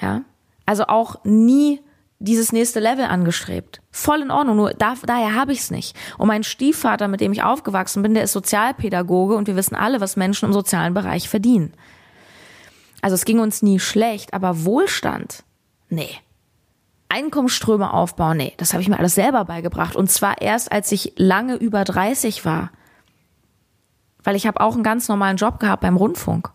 Ja, 0.00 0.22
also 0.66 0.84
auch 0.88 1.24
nie 1.24 1.80
dieses 2.18 2.52
nächste 2.52 2.80
Level 2.80 3.04
angestrebt. 3.04 3.82
Voll 3.90 4.22
in 4.22 4.30
Ordnung, 4.30 4.56
nur 4.56 4.72
da, 4.74 4.94
daher 5.04 5.34
habe 5.34 5.52
ich 5.52 5.60
es 5.60 5.70
nicht. 5.70 5.96
Und 6.16 6.28
mein 6.28 6.44
Stiefvater, 6.44 7.08
mit 7.08 7.20
dem 7.20 7.32
ich 7.32 7.42
aufgewachsen 7.42 8.02
bin, 8.02 8.14
der 8.14 8.24
ist 8.24 8.32
Sozialpädagoge 8.32 9.34
und 9.34 9.46
wir 9.46 9.56
wissen 9.56 9.74
alle, 9.74 10.00
was 10.00 10.16
Menschen 10.16 10.46
im 10.46 10.52
sozialen 10.52 10.94
Bereich 10.94 11.28
verdienen. 11.28 11.72
Also 13.02 13.14
es 13.14 13.24
ging 13.24 13.40
uns 13.40 13.62
nie 13.62 13.80
schlecht, 13.80 14.32
aber 14.32 14.64
Wohlstand, 14.64 15.44
nee. 15.90 16.16
Einkommensströme 17.10 17.92
aufbauen, 17.92 18.38
nee, 18.38 18.54
das 18.56 18.72
habe 18.72 18.82
ich 18.82 18.88
mir 18.88 18.98
alles 18.98 19.14
selber 19.14 19.44
beigebracht. 19.44 19.94
Und 19.94 20.10
zwar 20.10 20.40
erst, 20.40 20.72
als 20.72 20.90
ich 20.90 21.12
lange 21.16 21.56
über 21.56 21.84
30 21.84 22.44
war. 22.44 22.70
Weil 24.22 24.36
ich 24.36 24.46
habe 24.46 24.60
auch 24.60 24.74
einen 24.74 24.82
ganz 24.82 25.08
normalen 25.08 25.36
Job 25.36 25.60
gehabt 25.60 25.82
beim 25.82 25.96
Rundfunk. 25.96 26.50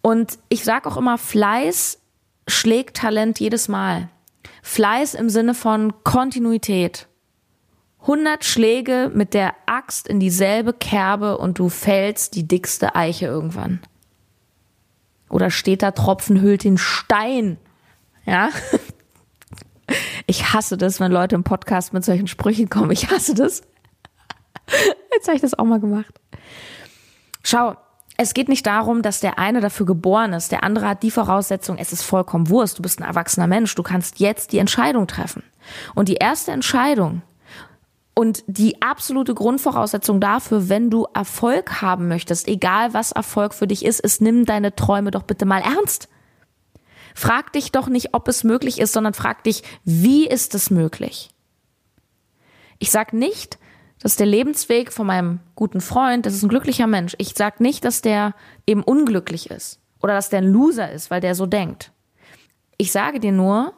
Und 0.00 0.38
ich 0.48 0.64
sage 0.64 0.88
auch 0.88 0.96
immer, 0.96 1.18
Fleiß 1.18 1.98
schlägt 2.46 2.96
Talent 2.96 3.40
jedes 3.40 3.68
Mal. 3.68 4.08
Fleiß 4.62 5.14
im 5.14 5.28
Sinne 5.28 5.54
von 5.54 5.92
Kontinuität. 6.04 7.06
100 8.02 8.44
Schläge 8.44 9.10
mit 9.14 9.32
der 9.32 9.54
Axt 9.66 10.08
in 10.08 10.20
dieselbe 10.20 10.74
Kerbe 10.74 11.38
und 11.38 11.58
du 11.58 11.68
fällst 11.68 12.34
die 12.34 12.46
dickste 12.46 12.94
Eiche 12.94 13.26
irgendwann. 13.26 13.80
Oder 15.30 15.50
steht 15.50 15.82
da 15.82 15.90
Tropfen 15.90 16.40
hüllt 16.40 16.64
den 16.64 16.78
Stein. 16.78 17.58
Ja? 18.26 18.50
Ich 20.26 20.54
hasse 20.54 20.78
das, 20.78 20.98
wenn 20.98 21.12
Leute 21.12 21.34
im 21.34 21.44
Podcast 21.44 21.92
mit 21.92 22.06
solchen 22.06 22.26
Sprüchen 22.26 22.70
kommen. 22.70 22.90
Ich 22.90 23.10
hasse 23.10 23.34
das. 23.34 23.60
Jetzt 25.12 25.26
habe 25.28 25.36
ich 25.36 25.42
das 25.42 25.52
auch 25.52 25.66
mal 25.66 25.78
gemacht. 25.78 26.18
Schau, 27.42 27.76
es 28.16 28.34
geht 28.34 28.48
nicht 28.48 28.66
darum, 28.66 29.02
dass 29.02 29.20
der 29.20 29.38
eine 29.38 29.60
dafür 29.60 29.86
geboren 29.86 30.32
ist, 30.32 30.52
der 30.52 30.62
andere 30.62 30.88
hat 30.88 31.02
die 31.02 31.10
Voraussetzung, 31.10 31.78
es 31.78 31.92
ist 31.92 32.02
vollkommen 32.02 32.48
Wurst, 32.48 32.78
du 32.78 32.82
bist 32.82 33.00
ein 33.00 33.06
erwachsener 33.06 33.46
Mensch, 33.46 33.74
du 33.74 33.82
kannst 33.82 34.20
jetzt 34.20 34.52
die 34.52 34.58
Entscheidung 34.58 35.06
treffen. 35.06 35.42
Und 35.94 36.08
die 36.08 36.16
erste 36.16 36.52
Entscheidung 36.52 37.22
und 38.14 38.44
die 38.46 38.80
absolute 38.80 39.34
Grundvoraussetzung 39.34 40.20
dafür, 40.20 40.68
wenn 40.68 40.90
du 40.90 41.06
Erfolg 41.12 41.82
haben 41.82 42.06
möchtest, 42.06 42.46
egal 42.46 42.94
was 42.94 43.10
Erfolg 43.10 43.52
für 43.52 43.66
dich 43.66 43.84
ist, 43.84 44.00
ist, 44.00 44.20
nimm 44.20 44.44
deine 44.46 44.76
Träume 44.76 45.10
doch 45.10 45.24
bitte 45.24 45.46
mal 45.46 45.62
ernst. 45.62 46.08
Frag 47.16 47.52
dich 47.52 47.72
doch 47.72 47.88
nicht, 47.88 48.14
ob 48.14 48.28
es 48.28 48.44
möglich 48.44 48.80
ist, 48.80 48.92
sondern 48.92 49.14
frag 49.14 49.42
dich, 49.42 49.62
wie 49.84 50.26
ist 50.26 50.54
es 50.54 50.70
möglich? 50.70 51.30
Ich 52.78 52.90
sag 52.90 53.12
nicht, 53.12 53.58
dass 54.00 54.16
der 54.16 54.26
Lebensweg 54.26 54.92
von 54.92 55.06
meinem 55.06 55.40
guten 55.54 55.80
Freund, 55.80 56.26
das 56.26 56.34
ist 56.34 56.42
ein 56.42 56.48
glücklicher 56.48 56.86
Mensch. 56.86 57.14
Ich 57.18 57.34
sag 57.36 57.60
nicht, 57.60 57.84
dass 57.84 58.02
der 58.02 58.34
eben 58.66 58.82
unglücklich 58.82 59.50
ist 59.50 59.80
oder 60.02 60.14
dass 60.14 60.28
der 60.28 60.40
ein 60.40 60.52
Loser 60.52 60.90
ist, 60.92 61.10
weil 61.10 61.20
der 61.20 61.34
so 61.34 61.46
denkt. 61.46 61.92
Ich 62.76 62.92
sage 62.92 63.20
dir 63.20 63.32
nur, 63.32 63.74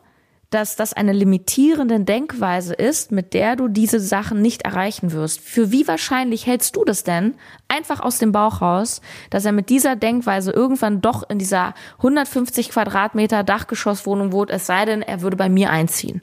dass 0.50 0.76
das 0.76 0.92
eine 0.92 1.12
limitierende 1.12 2.00
Denkweise 2.00 2.74
ist, 2.74 3.10
mit 3.10 3.34
der 3.34 3.56
du 3.56 3.68
diese 3.68 4.00
Sachen 4.00 4.40
nicht 4.40 4.62
erreichen 4.62 5.12
wirst. 5.12 5.40
Für 5.40 5.72
wie 5.72 5.86
wahrscheinlich 5.88 6.46
hältst 6.46 6.76
du 6.76 6.84
das 6.84 7.02
denn 7.02 7.34
einfach 7.68 8.00
aus 8.00 8.18
dem 8.18 8.32
Bauch 8.32 8.62
raus, 8.62 9.00
dass 9.30 9.44
er 9.44 9.52
mit 9.52 9.70
dieser 9.70 9.96
Denkweise 9.96 10.52
irgendwann 10.52 11.00
doch 11.00 11.28
in 11.28 11.38
dieser 11.38 11.74
150 11.98 12.70
Quadratmeter 12.70 13.42
Dachgeschosswohnung 13.42 14.32
wohnt, 14.32 14.50
es 14.50 14.66
sei 14.66 14.84
denn, 14.84 15.02
er 15.02 15.20
würde 15.20 15.36
bei 15.36 15.48
mir 15.48 15.70
einziehen? 15.70 16.22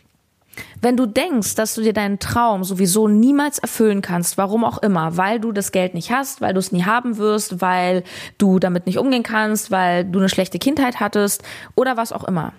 Wenn 0.82 0.98
du 0.98 1.06
denkst, 1.06 1.56
dass 1.56 1.76
du 1.76 1.82
dir 1.82 1.94
deinen 1.94 2.20
Traum 2.20 2.64
sowieso 2.64 3.08
niemals 3.08 3.60
erfüllen 3.60 4.02
kannst, 4.02 4.38
warum 4.38 4.64
auch 4.64 4.78
immer, 4.80 5.18
weil 5.18 5.40
du 5.40 5.52
das 5.52 5.72
Geld 5.72 5.94
nicht 5.94 6.12
hast, 6.12 6.42
weil 6.42 6.54
du 6.54 6.60
es 6.60 6.72
nie 6.72 6.84
haben 6.84 7.18
wirst, 7.18 7.62
weil 7.62 8.04
du 8.38 8.60
damit 8.60 8.86
nicht 8.86 8.98
umgehen 8.98 9.24
kannst, 9.24 9.72
weil 9.72 10.06
du 10.06 10.20
eine 10.20 10.30
schlechte 10.30 10.60
Kindheit 10.60 11.00
hattest 11.00 11.44
oder 11.76 11.98
was 11.98 12.12
auch 12.12 12.24
immer, 12.24 12.54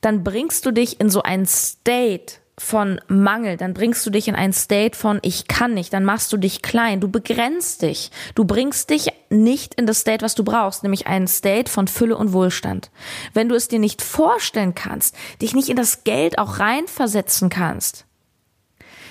dann 0.00 0.24
bringst 0.24 0.66
du 0.66 0.70
dich 0.70 1.00
in 1.00 1.10
so 1.10 1.22
ein 1.22 1.46
State 1.46 2.41
von 2.62 3.00
Mangel, 3.08 3.56
dann 3.56 3.74
bringst 3.74 4.06
du 4.06 4.10
dich 4.10 4.28
in 4.28 4.36
ein 4.36 4.52
State 4.52 4.96
von 4.96 5.18
ich 5.22 5.48
kann 5.48 5.74
nicht, 5.74 5.92
dann 5.92 6.04
machst 6.04 6.32
du 6.32 6.36
dich 6.36 6.62
klein, 6.62 7.00
du 7.00 7.08
begrenzt 7.08 7.82
dich, 7.82 8.10
du 8.36 8.44
bringst 8.44 8.88
dich 8.90 9.08
nicht 9.30 9.74
in 9.74 9.86
das 9.86 10.00
State, 10.00 10.24
was 10.24 10.36
du 10.36 10.44
brauchst, 10.44 10.84
nämlich 10.84 11.08
ein 11.08 11.26
State 11.26 11.70
von 11.70 11.88
Fülle 11.88 12.16
und 12.16 12.32
Wohlstand. 12.32 12.90
Wenn 13.34 13.48
du 13.48 13.56
es 13.56 13.66
dir 13.66 13.80
nicht 13.80 14.00
vorstellen 14.00 14.74
kannst, 14.76 15.16
dich 15.42 15.54
nicht 15.54 15.68
in 15.68 15.76
das 15.76 16.04
Geld 16.04 16.38
auch 16.38 16.60
reinversetzen 16.60 17.48
kannst, 17.48 18.06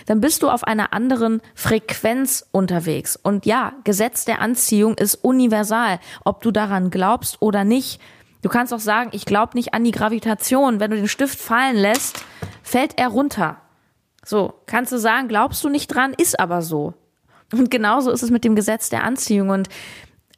dann 0.06 0.22
bist 0.22 0.44
du 0.44 0.50
auf 0.50 0.64
einer 0.64 0.94
anderen 0.94 1.42
Frequenz 1.54 2.48
unterwegs. 2.52 3.20
Und 3.22 3.46
ja, 3.46 3.74
Gesetz 3.84 4.26
der 4.26 4.40
Anziehung 4.40 4.96
ist 4.96 5.16
universal, 5.16 6.00
ob 6.24 6.42
du 6.42 6.52
daran 6.52 6.90
glaubst 6.90 7.42
oder 7.42 7.64
nicht. 7.64 8.00
Du 8.42 8.50
kannst 8.50 8.74
auch 8.74 8.80
sagen, 8.80 9.12
ich 9.14 9.26
glaube 9.26 9.56
nicht 9.56 9.74
an 9.74 9.84
die 9.84 9.92
Gravitation. 9.92 10.80
Wenn 10.80 10.92
du 10.92 10.98
den 10.98 11.08
Stift 11.08 11.40
fallen 11.40 11.76
lässt, 11.76 12.26
fällt 12.64 12.98
er 12.98 13.10
runter. 13.10 13.58
So, 14.26 14.54
kannst 14.66 14.92
du 14.92 14.98
sagen, 14.98 15.28
glaubst 15.28 15.64
du 15.64 15.70
nicht 15.70 15.88
dran, 15.88 16.14
ist 16.14 16.40
aber 16.40 16.62
so. 16.62 16.94
Und 17.52 17.70
genauso 17.70 18.12
ist 18.12 18.24
es 18.24 18.32
mit 18.32 18.44
dem 18.44 18.56
Gesetz 18.56 18.90
der 18.90 19.04
Anziehung. 19.04 19.50
Und 19.50 19.70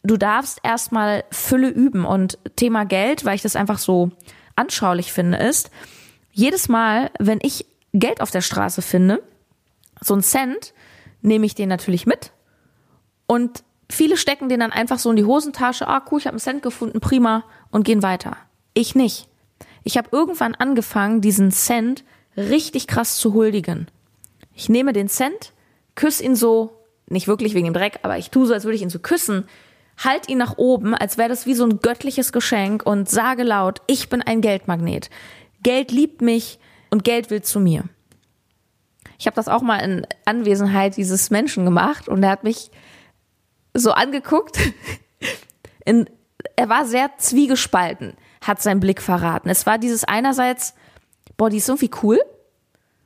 du 0.03 0.17
darfst 0.17 0.59
erstmal 0.63 1.23
Fülle 1.31 1.69
üben. 1.69 2.05
Und 2.05 2.37
Thema 2.55 2.85
Geld, 2.85 3.25
weil 3.25 3.35
ich 3.35 3.41
das 3.41 3.55
einfach 3.55 3.77
so 3.77 4.11
anschaulich 4.55 5.13
finde, 5.13 5.37
ist, 5.37 5.71
jedes 6.31 6.67
Mal, 6.67 7.11
wenn 7.19 7.39
ich 7.41 7.65
Geld 7.93 8.21
auf 8.21 8.31
der 8.31 8.41
Straße 8.41 8.81
finde, 8.81 9.21
so 10.01 10.15
ein 10.15 10.23
Cent, 10.23 10.73
nehme 11.21 11.45
ich 11.45 11.55
den 11.55 11.69
natürlich 11.69 12.05
mit. 12.05 12.31
Und 13.27 13.63
viele 13.89 14.17
stecken 14.17 14.49
den 14.49 14.59
dann 14.59 14.71
einfach 14.71 14.99
so 14.99 15.09
in 15.09 15.15
die 15.15 15.25
Hosentasche. 15.25 15.87
Ah, 15.87 16.03
cool, 16.11 16.19
ich 16.19 16.25
habe 16.25 16.33
einen 16.33 16.39
Cent 16.39 16.63
gefunden, 16.63 16.99
prima, 16.99 17.43
und 17.71 17.83
gehen 17.83 18.03
weiter. 18.03 18.37
Ich 18.73 18.95
nicht. 18.95 19.27
Ich 19.83 19.97
habe 19.97 20.09
irgendwann 20.11 20.55
angefangen, 20.55 21.21
diesen 21.21 21.51
Cent 21.51 22.03
richtig 22.37 22.87
krass 22.87 23.17
zu 23.17 23.33
huldigen. 23.33 23.87
Ich 24.55 24.69
nehme 24.69 24.93
den 24.93 25.09
Cent, 25.09 25.53
küsse 25.95 26.23
ihn 26.23 26.35
so, 26.35 26.79
nicht 27.07 27.27
wirklich 27.27 27.53
wegen 27.53 27.65
dem 27.65 27.73
Dreck, 27.73 27.99
aber 28.03 28.17
ich 28.17 28.29
tue 28.29 28.45
so, 28.45 28.53
als 28.53 28.63
würde 28.63 28.75
ich 28.75 28.81
ihn 28.81 28.89
so 28.89 28.99
küssen, 28.99 29.45
halt 29.97 30.29
ihn 30.29 30.37
nach 30.37 30.57
oben, 30.57 30.95
als 30.95 31.17
wäre 31.17 31.29
das 31.29 31.45
wie 31.45 31.53
so 31.53 31.65
ein 31.65 31.79
göttliches 31.79 32.31
Geschenk 32.31 32.85
und 32.85 33.09
sage 33.09 33.43
laut, 33.43 33.81
ich 33.87 34.09
bin 34.09 34.21
ein 34.21 34.41
Geldmagnet. 34.41 35.09
Geld 35.61 35.91
liebt 35.91 36.21
mich 36.21 36.59
und 36.89 37.03
Geld 37.03 37.29
will 37.29 37.41
zu 37.41 37.59
mir. 37.59 37.83
Ich 39.19 39.27
habe 39.27 39.35
das 39.35 39.47
auch 39.47 39.61
mal 39.61 39.77
in 39.77 40.07
Anwesenheit 40.25 40.97
dieses 40.97 41.29
Menschen 41.29 41.65
gemacht 41.65 42.09
und 42.09 42.23
er 42.23 42.31
hat 42.31 42.43
mich 42.43 42.71
so 43.73 43.91
angeguckt. 43.91 44.59
In, 45.85 46.09
er 46.55 46.69
war 46.69 46.85
sehr 46.85 47.11
zwiegespalten, 47.17 48.13
hat 48.41 48.61
sein 48.61 48.79
Blick 48.79 49.01
verraten. 49.01 49.49
Es 49.49 49.65
war 49.65 49.77
dieses 49.77 50.03
einerseits, 50.03 50.73
boah, 51.37 51.49
die 51.49 51.57
ist 51.57 51.67
irgendwie 51.67 51.91
cool. 52.03 52.21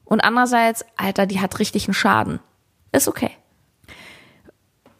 Und 0.06 0.22
andererseits, 0.22 0.86
Alter, 0.96 1.26
die 1.26 1.42
hat 1.42 1.60
richtig 1.60 1.88
einen 1.88 1.94
Schaden. 1.94 2.40
Ist 2.92 3.08
okay. 3.08 3.32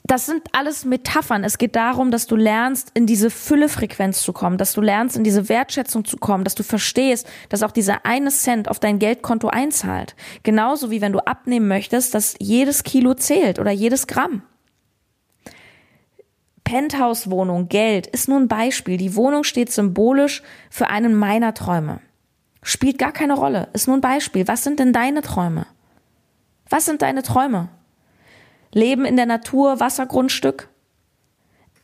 Das 0.08 0.26
sind 0.26 0.44
alles 0.54 0.86
Metaphern. 0.86 1.44
Es 1.44 1.58
geht 1.58 1.76
darum, 1.76 2.12
dass 2.12 2.28
du 2.28 2.38
lernst, 2.38 2.92
in 2.94 3.06
diese 3.06 3.30
Füllefrequenz 3.30 4.22
zu 4.22 4.32
kommen, 4.32 4.58
dass 4.58 4.72
du 4.72 4.80
lernst, 4.80 5.18
in 5.18 5.26
diese 5.26 5.50
Wertschätzung 5.50 6.06
zu 6.06 6.16
kommen, 6.16 6.46
dass 6.46 6.56
du 6.56 6.64
verstehst, 6.64 7.28
dass 7.50 7.62
auch 7.62 7.72
dieser 7.72 8.06
eine 8.06 8.30
Cent 8.30 8.70
auf 8.70 8.80
dein 8.80 9.00
Geldkonto 9.00 9.50
einzahlt. 9.50 10.16
Genauso 10.44 10.92
wie 10.92 11.02
wenn 11.02 11.12
du 11.12 11.20
abnehmen 11.20 11.68
möchtest, 11.68 12.14
dass 12.14 12.36
jedes 12.40 12.84
Kilo 12.84 13.16
zählt 13.16 13.60
oder 13.60 13.72
jedes 13.72 14.08
Gramm. 14.08 14.44
Penthouse-Wohnung, 16.68 17.70
Geld 17.70 18.08
ist 18.08 18.28
nur 18.28 18.38
ein 18.38 18.50
Beispiel. 18.50 18.98
Die 18.98 19.16
Wohnung 19.16 19.46
steht 19.46 19.72
symbolisch 19.72 20.44
für 20.70 20.88
einen 20.88 21.16
meiner 21.16 21.54
Träume. 21.54 22.02
Spielt 22.62 22.98
gar 22.98 23.14
keine 23.14 23.36
Rolle, 23.36 23.70
ist 23.72 23.88
nur 23.88 23.96
ein 23.96 24.02
Beispiel. 24.02 24.50
Was 24.50 24.66
sind 24.66 24.78
denn 24.78 24.92
deine 24.92 25.22
Träume? 25.22 25.66
Was 26.70 26.84
sind 26.84 27.02
deine 27.02 27.24
Träume? 27.24 27.70
Leben 28.74 29.06
in 29.06 29.16
der 29.16 29.26
Natur, 29.26 29.80
Wassergrundstück? 29.80 30.68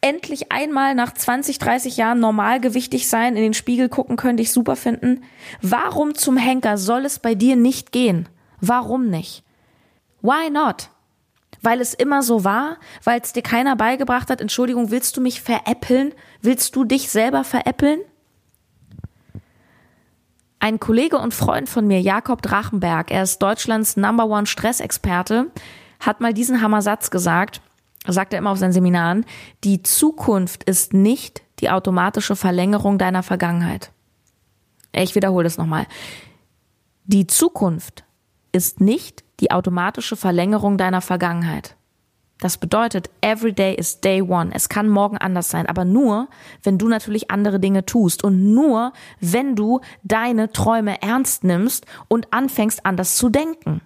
Endlich 0.02 0.52
einmal 0.52 0.96
nach 0.96 1.14
20, 1.14 1.60
30 1.60 1.96
Jahren 1.96 2.20
normalgewichtig 2.20 3.08
sein, 3.08 3.38
in 3.38 3.42
den 3.42 3.54
Spiegel 3.54 3.88
gucken 3.88 4.18
können, 4.18 4.36
dich 4.36 4.52
super 4.52 4.76
finden? 4.76 5.24
Warum 5.62 6.14
zum 6.14 6.36
Henker 6.36 6.78
soll 6.78 7.06
es 7.06 7.20
bei 7.20 7.36
dir 7.36 7.56
nicht 7.56 7.94
gehen? 7.94 8.28
Warum 8.60 9.10
nicht? 9.10 9.46
Why 10.22 10.50
not? 10.52 10.90
Weil 11.64 11.80
es 11.82 11.94
immer 11.94 12.22
so 12.22 12.44
war? 12.44 12.78
Weil 13.04 13.22
es 13.22 13.34
dir 13.34 13.42
keiner 13.42 13.76
beigebracht 13.76 14.30
hat? 14.30 14.42
Entschuldigung, 14.42 14.92
willst 14.92 15.18
du 15.18 15.22
mich 15.22 15.42
veräppeln? 15.42 16.14
Willst 16.42 16.76
du 16.76 16.84
dich 16.84 17.10
selber 17.10 17.44
veräppeln? 17.44 18.02
Ein 20.60 20.80
Kollege 20.80 21.18
und 21.18 21.34
Freund 21.34 21.68
von 21.68 21.88
mir, 21.88 22.00
Jakob 22.00 22.42
Drachenberg, 22.42 23.12
er 23.12 23.24
ist 23.24 23.40
Deutschlands 23.40 23.98
Number 23.98 24.28
One 24.28 24.46
Stressexperte, 24.46 25.52
hat 26.00 26.22
mal 26.22 26.34
diesen 26.34 26.62
Hammersatz 26.62 27.12
gesagt, 27.12 27.62
sagt 28.08 28.32
er 28.32 28.40
immer 28.40 28.52
auf 28.52 28.60
seinen 28.60 28.72
Seminaren, 28.72 29.26
die 29.66 29.84
Zukunft 29.84 30.64
ist 30.64 30.94
nicht 30.94 31.42
die 31.60 31.70
automatische 31.70 32.38
Verlängerung 32.38 32.98
deiner 32.98 33.24
Vergangenheit. 33.24 33.92
Ich 34.94 35.16
wiederhole 35.16 35.44
das 35.44 35.58
nochmal. 35.58 35.86
Die 37.04 37.28
Zukunft 37.28 38.06
ist 38.54 38.80
nicht 38.80 39.24
die 39.42 39.52
automatische 39.52 40.16
Verlängerung 40.16 40.78
deiner 40.78 41.02
Vergangenheit. 41.02 41.76
Das 42.40 42.58
bedeutet, 42.58 43.10
every 43.22 43.54
day 43.54 43.74
is 43.74 44.02
day 44.02 44.22
one. 44.22 44.52
Es 44.54 44.68
kann 44.68 44.90
morgen 44.90 45.18
anders 45.18 45.50
sein, 45.50 45.66
aber 45.66 45.86
nur, 45.86 46.28
wenn 46.62 46.78
du 46.78 46.88
natürlich 46.88 47.32
andere 47.32 47.60
Dinge 47.60 47.86
tust 47.86 48.24
und 48.24 48.54
nur, 48.54 48.92
wenn 49.20 49.56
du 49.56 49.80
deine 50.04 50.52
Träume 50.52 51.02
ernst 51.02 51.44
nimmst 51.44 51.86
und 52.10 52.34
anfängst 52.34 52.86
anders 52.86 53.16
zu 53.16 53.30
denken. 53.30 53.82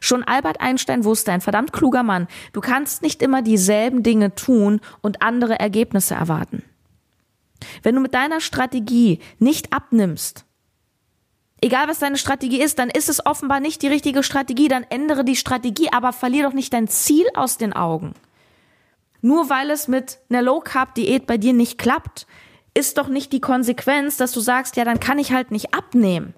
Schon 0.00 0.22
Albert 0.22 0.60
Einstein 0.60 1.04
wusste, 1.04 1.32
ein 1.32 1.40
verdammt 1.40 1.72
kluger 1.72 2.02
Mann, 2.02 2.28
du 2.52 2.60
kannst 2.60 3.02
nicht 3.02 3.22
immer 3.22 3.42
dieselben 3.42 4.02
Dinge 4.02 4.34
tun 4.34 4.80
und 5.00 5.22
andere 5.22 5.58
Ergebnisse 5.58 6.14
erwarten. 6.14 6.62
Wenn 7.82 7.96
du 7.96 8.00
mit 8.00 8.14
deiner 8.14 8.40
Strategie 8.40 9.18
nicht 9.38 9.72
abnimmst, 9.72 10.44
egal 11.60 11.88
was 11.88 11.98
deine 11.98 12.18
Strategie 12.18 12.60
ist, 12.60 12.78
dann 12.78 12.90
ist 12.90 13.08
es 13.08 13.24
offenbar 13.24 13.60
nicht 13.60 13.82
die 13.82 13.88
richtige 13.88 14.22
Strategie, 14.22 14.68
dann 14.68 14.86
ändere 14.88 15.24
die 15.24 15.36
Strategie, 15.36 15.92
aber 15.92 16.12
verlier 16.12 16.44
doch 16.44 16.52
nicht 16.52 16.72
dein 16.72 16.88
Ziel 16.88 17.26
aus 17.34 17.58
den 17.58 17.72
Augen. 17.72 18.14
Nur 19.22 19.50
weil 19.50 19.70
es 19.70 19.88
mit 19.88 20.18
einer 20.30 20.42
Low 20.42 20.60
Carb 20.60 20.94
Diät 20.94 21.26
bei 21.26 21.36
dir 21.36 21.52
nicht 21.52 21.78
klappt, 21.78 22.26
ist 22.72 22.98
doch 22.98 23.08
nicht 23.08 23.32
die 23.32 23.40
Konsequenz, 23.40 24.16
dass 24.16 24.32
du 24.32 24.40
sagst, 24.40 24.76
ja, 24.76 24.84
dann 24.84 25.00
kann 25.00 25.18
ich 25.18 25.32
halt 25.32 25.50
nicht 25.50 25.74
abnehmen 25.74 26.34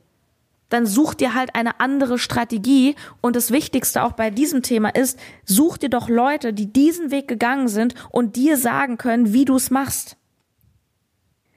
dann 0.73 0.87
such 0.87 1.15
dir 1.15 1.35
halt 1.35 1.55
eine 1.55 1.81
andere 1.81 2.19
Strategie. 2.19 2.97
Und 3.21 3.37
das 3.37 3.51
Wichtigste 3.51 4.03
auch 4.03 4.13
bei 4.13 4.31
diesem 4.31 4.63
Thema 4.63 4.89
ist, 4.89 5.19
such 5.45 5.77
dir 5.77 5.91
doch 5.91 6.09
Leute, 6.09 6.53
die 6.53 6.73
diesen 6.73 7.11
Weg 7.11 7.29
gegangen 7.29 7.69
sind 7.69 7.95
und 8.11 8.37
dir 8.37 8.57
sagen 8.57 8.97
können, 8.97 9.33
wie 9.33 9.45
du 9.45 9.57
es 9.57 9.71
machst. 9.71 10.17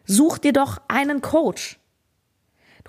Such 0.05 0.37
dir 0.37 0.53
doch 0.53 0.81
einen 0.87 1.21
Coach. 1.21 1.79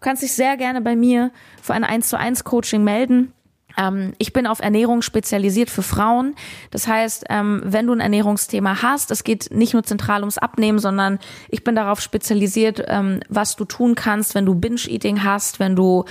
Kannst 0.06 0.22
dich 0.22 0.34
sehr 0.34 0.56
gerne 0.56 0.82
bei 0.82 0.94
mir 0.94 1.32
für 1.60 1.74
ein 1.74 1.82
1 1.82 2.08
zu 2.08 2.16
1 2.16 2.44
Coaching 2.44 2.84
melden. 2.84 3.32
Ähm, 3.76 4.14
ich 4.18 4.32
bin 4.32 4.46
auf 4.46 4.60
Ernährung 4.60 5.02
spezialisiert 5.02 5.70
für 5.70 5.82
Frauen. 5.82 6.34
Das 6.70 6.86
heißt, 6.88 7.24
ähm, 7.28 7.62
wenn 7.64 7.86
du 7.86 7.92
ein 7.92 8.00
Ernährungsthema 8.00 8.82
hast, 8.82 9.10
es 9.10 9.24
geht 9.24 9.50
nicht 9.52 9.72
nur 9.72 9.82
zentral 9.82 10.20
ums 10.20 10.38
Abnehmen, 10.38 10.78
sondern 10.78 11.18
ich 11.48 11.64
bin 11.64 11.74
darauf 11.74 12.00
spezialisiert, 12.00 12.82
ähm, 12.88 13.20
was 13.28 13.56
du 13.56 13.64
tun 13.64 13.94
kannst, 13.94 14.34
wenn 14.34 14.46
du 14.46 14.54
Binge-Eating 14.54 15.22
hast, 15.24 15.60
wenn 15.60 15.76
du, 15.76 16.04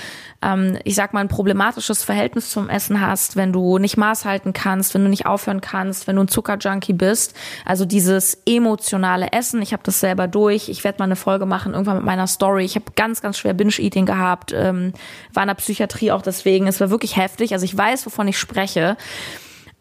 ich 0.84 0.94
sag 0.94 1.14
mal, 1.14 1.22
ein 1.22 1.28
problematisches 1.28 2.04
Verhältnis 2.04 2.52
zum 2.52 2.70
Essen 2.70 3.02
hast, 3.02 3.36
wenn 3.36 3.52
du 3.52 3.80
nicht 3.80 3.98
Maß 3.98 4.26
halten 4.26 4.54
kannst, 4.54 4.94
wenn 4.94 5.04
du 5.04 5.10
nicht 5.10 5.26
aufhören 5.26 5.60
kannst, 5.60 6.06
wenn 6.06 6.18
du 6.18 6.22
ein 6.22 6.28
Zuckerjunkie 6.28 6.94
bist. 6.94 7.36
Also 7.66 7.84
dieses 7.84 8.44
emotionale 8.46 9.32
Essen. 9.32 9.64
Ich 9.64 9.74
habe 9.74 9.82
das 9.84 10.00
selber 10.00 10.28
durch. 10.28 10.70
Ich 10.70 10.84
werde 10.84 11.00
mal 11.00 11.06
eine 11.06 11.16
Folge 11.16 11.48
machen 11.48 11.74
irgendwann 11.74 11.98
mit 11.98 12.06
meiner 12.06 12.28
Story. 12.28 12.64
Ich 12.64 12.76
habe 12.76 12.86
ganz, 12.96 13.22
ganz 13.22 13.40
schwer 13.40 13.56
Binge-Eating 13.56 14.06
gehabt, 14.06 14.54
war 14.54 14.62
in 14.62 14.94
der 15.34 15.56
Psychiatrie 15.56 16.12
auch 16.12 16.22
deswegen. 16.22 16.68
Es 16.68 16.80
war 16.80 16.92
wirklich 16.92 17.18
heftig 17.18 17.55
also 17.56 17.64
ich 17.64 17.78
weiß, 17.78 18.06
wovon 18.06 18.28
ich 18.28 18.38
spreche, 18.38 18.98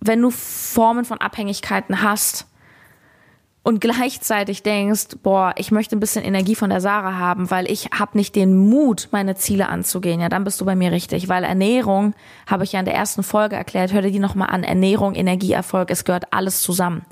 wenn 0.01 0.23
du 0.23 0.31
Formen 0.31 1.05
von 1.05 1.19
Abhängigkeiten 1.19 2.03
hast 2.03 2.47
und 3.65 3.81
gleichzeitig 3.81 4.63
denkst, 4.63 5.17
boah, 5.25 5.55
ich 5.57 5.73
möchte 5.73 5.97
ein 5.97 6.01
bisschen 6.01 6.23
Energie 6.23 6.55
von 6.55 6.71
der 6.71 6.81
Sarah 6.81 7.19
haben, 7.19 7.51
weil 7.51 7.69
ich 7.69 7.87
habe 7.99 8.17
nicht 8.17 8.37
den 8.37 8.57
Mut, 8.57 9.09
meine 9.11 9.35
Ziele 9.35 9.69
anzugehen, 9.69 10.21
ja, 10.21 10.29
dann 10.29 10.45
bist 10.45 10.61
du 10.61 10.65
bei 10.65 10.77
mir 10.77 10.93
richtig, 10.93 11.29
weil 11.29 11.43
Ernährung, 11.43 12.15
habe 12.47 12.63
ich 12.63 12.73
ja 12.73 12.79
in 12.79 12.85
der 12.85 12.95
ersten 12.95 13.25
Folge 13.25 13.57
erklärt, 13.57 13.93
hör 13.93 14.03
dir 14.03 14.13
die 14.13 14.21
nochmal 14.21 14.51
an, 14.51 14.63
Ernährung, 14.63 15.17
Energieerfolg, 15.17 15.91
es 15.91 16.05
gehört 16.05 16.33
alles 16.33 16.63
zusammen. 16.63 17.07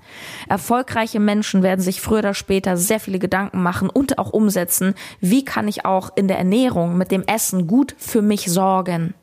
Erfolgreiche 0.46 1.18
Menschen 1.18 1.64
werden 1.64 1.80
sich 1.80 2.00
früher 2.00 2.20
oder 2.20 2.34
später 2.34 2.76
sehr 2.76 3.00
viele 3.00 3.18
Gedanken 3.18 3.64
machen 3.64 3.90
und 3.90 4.18
auch 4.18 4.30
umsetzen, 4.30 4.94
wie 5.20 5.44
kann 5.44 5.66
ich 5.66 5.86
auch 5.86 6.10
in 6.14 6.28
der 6.28 6.38
Ernährung 6.38 6.96
mit 6.98 7.10
dem 7.10 7.22
Essen 7.22 7.66
gut 7.66 7.96
für 7.98 8.22
mich 8.22 8.52
sorgen. 8.52 9.14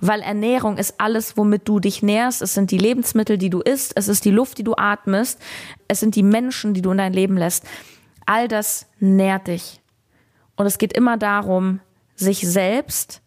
Weil 0.00 0.20
Ernährung 0.20 0.76
ist 0.76 1.00
alles, 1.00 1.36
womit 1.36 1.68
du 1.68 1.80
dich 1.80 2.02
nährst. 2.02 2.40
Es 2.40 2.54
sind 2.54 2.70
die 2.70 2.78
Lebensmittel, 2.78 3.36
die 3.36 3.50
du 3.50 3.60
isst. 3.60 3.92
Es 3.96 4.08
ist 4.08 4.24
die 4.24 4.30
Luft, 4.30 4.58
die 4.58 4.64
du 4.64 4.74
atmest. 4.76 5.40
Es 5.88 6.00
sind 6.00 6.14
die 6.14 6.22
Menschen, 6.22 6.74
die 6.74 6.82
du 6.82 6.92
in 6.92 6.98
dein 6.98 7.12
Leben 7.12 7.36
lässt. 7.36 7.64
All 8.26 8.46
das 8.46 8.86
nährt 9.00 9.48
dich. 9.48 9.80
Und 10.56 10.66
es 10.66 10.78
geht 10.78 10.92
immer 10.92 11.16
darum, 11.16 11.80
sich 12.14 12.46
selbst 12.46 13.22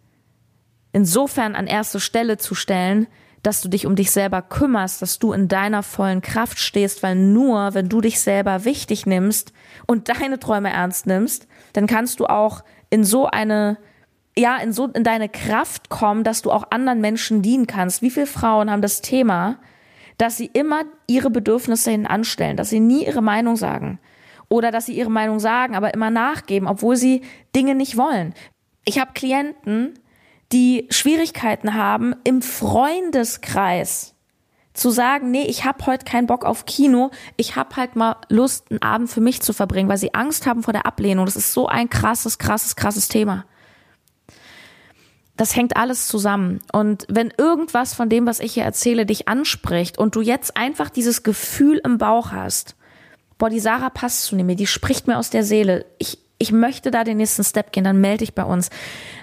insofern 0.94 1.56
an 1.56 1.68
erste 1.68 2.00
Stelle 2.00 2.38
zu 2.38 2.56
stellen, 2.56 3.08
dass 3.44 3.62
du 3.62 3.70
dich 3.70 3.86
um 3.86 3.96
dich 3.96 4.12
selber 4.12 4.42
kümmerst, 4.42 5.01
dass 5.01 5.18
du 5.18 5.34
in 5.34 5.48
deiner 5.48 5.82
vollen 5.84 6.22
Kraft 6.22 6.60
stehst, 6.60 7.01
weil 7.01 7.16
nur 7.16 7.74
wenn 7.74 7.90
du 7.90 8.01
dich 8.01 8.20
selber 8.20 8.66
wichtig 8.66 9.06
nimmst 9.06 9.51
und 9.88 10.10
deine 10.10 10.40
Träume 10.40 10.72
ernst 10.72 11.08
nimmst, 11.08 11.48
dann 11.74 11.88
kannst 11.88 12.20
du 12.20 12.28
auch 12.28 12.63
in 12.90 13.04
so 13.04 13.25
eine 13.25 13.78
ja, 14.38 14.58
in 14.58 14.72
so, 14.72 14.88
in 14.88 15.04
deine 15.04 15.30
Kraft 15.30 15.90
kommen, 15.90 16.24
dass 16.24 16.42
du 16.42 16.52
auch 16.52 16.72
anderen 16.72 17.02
Menschen 17.02 17.42
dienen 17.42 17.68
kannst. 17.68 18.02
Wie 18.02 18.12
viele 18.12 18.28
Frauen 18.28 18.72
haben 18.72 18.82
das 18.82 19.02
Thema, 19.02 19.58
dass 20.18 20.38
sie 20.38 20.50
immer 20.54 20.84
ihre 21.08 21.30
Bedürfnisse 21.30 21.92
hin 21.92 22.08
anstellen, 22.08 22.58
dass 22.58 22.70
sie 22.70 22.80
nie 22.80 23.06
ihre 23.06 23.22
Meinung 23.22 23.56
sagen. 23.56 24.00
Oder 24.50 24.72
dass 24.72 24.86
sie 24.86 24.94
ihre 24.94 25.12
Meinung 25.12 25.40
sagen, 25.40 25.76
aber 25.76 25.94
immer 25.94 26.10
nachgeben, 26.10 26.68
obwohl 26.68 26.96
sie 26.96 27.22
Dinge 27.56 27.76
nicht 27.76 27.98
wollen. 27.98 28.34
Ich 28.86 29.00
habe 29.00 29.12
Klienten, 29.14 29.94
die 30.52 30.88
Schwierigkeiten 30.90 31.76
haben, 31.76 32.14
im 32.24 32.42
Freundeskreis 32.42 34.16
zu 34.74 34.90
sagen, 34.90 35.32
nee, 35.32 35.46
ich 35.46 35.66
habe 35.66 35.86
heute 35.86 36.06
keinen 36.06 36.28
Bock 36.28 36.46
auf 36.46 36.66
Kino, 36.66 37.12
ich 37.36 37.56
habe 37.56 37.76
halt 37.76 37.96
mal 37.96 38.18
Lust, 38.30 38.72
einen 38.72 38.82
Abend 38.82 39.10
für 39.10 39.22
mich 39.22 39.42
zu 39.42 39.54
verbringen, 39.54 39.90
weil 39.90 39.98
sie 39.98 40.14
Angst 40.14 40.46
haben 40.46 40.64
vor 40.64 40.74
der 40.74 40.86
Ablehnung. 40.86 41.26
Das 41.26 41.36
ist 41.36 41.54
so 41.54 41.68
ein 41.68 41.90
krasses, 41.90 42.38
krasses, 42.38 42.76
krasses 42.76 43.08
Thema 43.08 43.46
das 45.42 45.56
hängt 45.56 45.76
alles 45.76 46.08
zusammen. 46.08 46.60
Und 46.72 47.08
wenn 47.10 47.34
irgendwas 47.36 47.96
von 47.96 48.10
dem, 48.10 48.28
was 48.28 48.40
ich 48.40 48.54
hier 48.54 48.64
erzähle, 48.64 49.08
dich 49.08 49.27
anspricht 49.27 49.98
und 49.98 50.16
du 50.16 50.22
jetzt 50.22 50.56
einfach 50.56 50.92
dieses 50.92 51.24
Gefühl 51.24 51.82
im 51.84 51.98
Bauch 51.98 52.32
hast, 52.32 52.75
boah, 53.40 53.50
die 53.50 53.60
Sarah 53.60 53.90
passt 53.90 54.25
zu 54.25 54.36
mir, 54.36 54.56
die 54.56 54.68
spricht 54.68 55.08
mir 55.08 55.18
aus 55.18 55.32
der 55.32 55.44
Seele, 55.44 55.88
ich, 55.98 56.20
ich 56.38 56.51
möchte 56.51 56.92
da 56.92 57.04
den 57.04 57.18
nächsten 57.18 57.44
Step 57.44 57.72
gehen, 57.72 57.84
dann 57.84 58.00
melde 58.00 58.20
dich 58.20 58.36
bei 58.36 58.44
uns. 58.44 58.70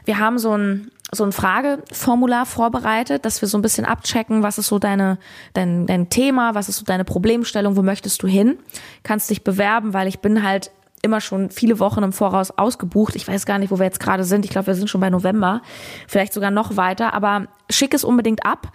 Wir 0.06 0.18
haben 0.18 0.40
so 0.40 0.58
ein, 0.58 0.90
so 1.12 1.22
ein 1.22 1.30
Frageformular 1.30 2.46
vorbereitet, 2.46 3.24
dass 3.24 3.40
wir 3.40 3.46
so 3.46 3.56
ein 3.56 3.62
bisschen 3.62 3.84
abchecken, 3.84 4.42
was 4.42 4.58
ist 4.58 4.66
so 4.66 4.80
deine, 4.80 5.18
dein, 5.54 5.86
dein 5.86 6.10
Thema, 6.10 6.56
was 6.56 6.68
ist 6.68 6.78
so 6.78 6.84
deine 6.84 7.04
Problemstellung, 7.04 7.76
wo 7.76 7.82
möchtest 7.82 8.24
du 8.24 8.26
hin? 8.26 8.58
Kannst 9.04 9.30
dich 9.30 9.44
bewerben, 9.44 9.94
weil 9.94 10.08
ich 10.08 10.18
bin 10.18 10.42
halt 10.42 10.72
immer 11.02 11.20
schon 11.20 11.50
viele 11.50 11.78
Wochen 11.78 12.02
im 12.02 12.12
Voraus 12.12 12.50
ausgebucht. 12.50 13.16
Ich 13.16 13.28
weiß 13.28 13.46
gar 13.46 13.58
nicht, 13.58 13.70
wo 13.70 13.78
wir 13.78 13.86
jetzt 13.86 14.00
gerade 14.00 14.24
sind. 14.24 14.44
Ich 14.44 14.50
glaube, 14.50 14.68
wir 14.68 14.74
sind 14.74 14.88
schon 14.88 15.00
bei 15.00 15.10
November, 15.10 15.62
vielleicht 16.06 16.32
sogar 16.32 16.50
noch 16.50 16.76
weiter. 16.76 17.14
Aber 17.14 17.46
schick 17.70 17.94
es 17.94 18.04
unbedingt 18.04 18.44
ab. 18.44 18.72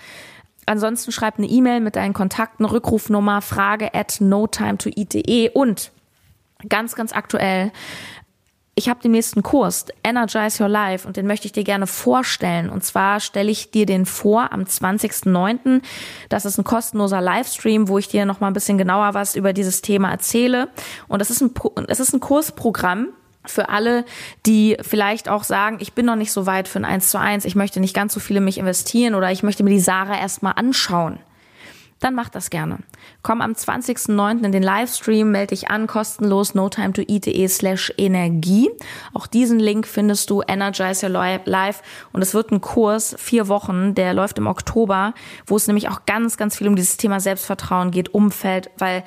Ansonsten 0.65 1.11
schreib 1.11 1.37
eine 1.37 1.47
E-Mail 1.47 1.81
mit 1.81 1.95
deinen 1.95 2.13
Kontakten, 2.13 2.65
Rückrufnummer, 2.65 3.41
Frage 3.41 3.93
at 3.93 4.21
notimetoeat.de 4.21 5.49
und 5.49 5.91
ganz, 6.69 6.95
ganz 6.95 7.13
aktuell 7.13 7.71
ich 8.75 8.89
habe 8.89 9.01
den 9.01 9.11
nächsten 9.11 9.43
Kurs, 9.43 9.85
Energize 10.03 10.61
Your 10.61 10.69
Life, 10.69 11.07
und 11.07 11.15
den 11.15 11.27
möchte 11.27 11.45
ich 11.45 11.51
dir 11.51 11.63
gerne 11.63 11.85
vorstellen. 11.85 12.69
Und 12.69 12.83
zwar 12.83 13.19
stelle 13.19 13.51
ich 13.51 13.69
dir 13.69 13.85
den 13.85 14.05
vor 14.05 14.51
am 14.51 14.63
20.09. 14.63 15.81
Das 16.29 16.45
ist 16.45 16.57
ein 16.57 16.63
kostenloser 16.63 17.21
Livestream, 17.21 17.87
wo 17.87 17.99
ich 17.99 18.07
dir 18.07 18.25
noch 18.25 18.39
mal 18.39 18.47
ein 18.47 18.53
bisschen 18.53 18.79
genauer 18.79 19.13
was 19.13 19.35
über 19.35 19.53
dieses 19.53 19.81
Thema 19.81 20.09
erzähle. 20.09 20.69
Und 21.07 21.21
es 21.21 21.29
ist 21.29 21.41
ein, 21.41 21.51
es 21.87 21.99
ist 21.99 22.13
ein 22.13 22.19
Kursprogramm, 22.19 23.09
für 23.45 23.67
alle, 23.67 24.05
die 24.45 24.77
vielleicht 24.81 25.27
auch 25.27 25.43
sagen, 25.43 25.79
ich 25.81 25.91
bin 25.91 26.05
noch 26.05 26.15
nicht 26.15 26.31
so 26.31 26.45
weit 26.45 26.69
für 26.69 26.79
ein 26.79 26.85
1 26.85 27.09
zu 27.09 27.19
1, 27.19 27.43
ich 27.43 27.55
möchte 27.55 27.81
nicht 27.81 27.93
ganz 27.93 28.13
so 28.13 28.21
viele 28.21 28.39
mich 28.39 28.57
investieren 28.57 29.15
oder 29.15 29.33
ich 29.33 29.43
möchte 29.43 29.63
mir 29.63 29.69
die 29.69 29.81
Sarah 29.81 30.17
erstmal 30.17 30.53
anschauen 30.55 31.19
dann 32.03 32.15
mach 32.15 32.29
das 32.29 32.49
gerne. 32.49 32.79
Komm 33.21 33.41
am 33.41 33.53
20.09. 33.53 34.43
in 34.43 34.51
den 34.51 34.63
Livestream, 34.63 35.31
melde 35.31 35.55
dich 35.55 35.69
an, 35.69 35.87
kostenlos, 35.87 36.53
no 36.53 36.69
time 36.69 36.93
to 36.93 37.01
eat.de 37.01 37.47
slash 37.47 37.93
Energie. 37.97 38.69
Auch 39.13 39.27
diesen 39.27 39.59
Link 39.59 39.87
findest 39.87 40.29
du, 40.29 40.41
Energize 40.45 41.05
Your 41.05 41.39
Life. 41.45 41.81
Und 42.11 42.21
es 42.21 42.33
wird 42.33 42.51
ein 42.51 42.61
Kurs, 42.61 43.15
vier 43.17 43.47
Wochen, 43.47 43.95
der 43.95 44.13
läuft 44.13 44.37
im 44.37 44.47
Oktober, 44.47 45.13
wo 45.45 45.55
es 45.55 45.67
nämlich 45.67 45.87
auch 45.89 46.05
ganz, 46.05 46.35
ganz 46.35 46.57
viel 46.57 46.67
um 46.67 46.75
dieses 46.75 46.97
Thema 46.97 47.19
Selbstvertrauen 47.19 47.91
geht, 47.91 48.13
Umfeld, 48.13 48.69
weil 48.77 49.03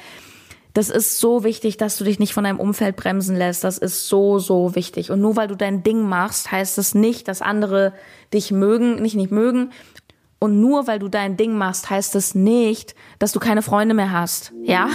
das 0.73 0.91
ist 0.91 1.21
so 1.21 1.43
wichtig, 1.43 1.79
dass 1.79 1.97
du 1.97 2.05
dich 2.05 2.19
nicht 2.19 2.35
von 2.35 2.45
deinem 2.45 2.61
Umfeld 2.61 2.97
bremsen 2.97 3.35
lässt. 3.35 3.65
Das 3.65 3.79
ist 3.79 4.09
so, 4.09 4.39
so 4.39 4.75
wichtig. 4.75 5.11
Und 5.11 5.23
nur 5.23 5.35
weil 5.37 5.49
du 5.49 5.57
dein 5.57 5.83
Ding 5.83 6.03
machst, 6.03 6.53
heißt 6.53 6.79
es 6.79 6.93
das 6.93 6.95
nicht, 6.95 7.29
dass 7.29 7.41
andere 7.41 7.95
dich 8.35 8.53
mögen, 8.53 9.01
nicht 9.01 9.17
nicht 9.17 9.31
mögen, 9.31 9.71
und 10.39 10.61
nur 10.61 10.87
weil 10.87 10.99
du 10.99 11.09
dein 11.09 11.37
Ding 11.37 11.57
machst, 11.57 11.91
heißt 11.91 12.15
es 12.17 12.35
nicht, 12.35 12.95
dass 13.19 13.33
du 13.33 13.41
keine 13.41 13.63
Freunde 13.63 13.95
mehr 13.95 14.13
hast. 14.13 14.53
Ja? 14.63 14.89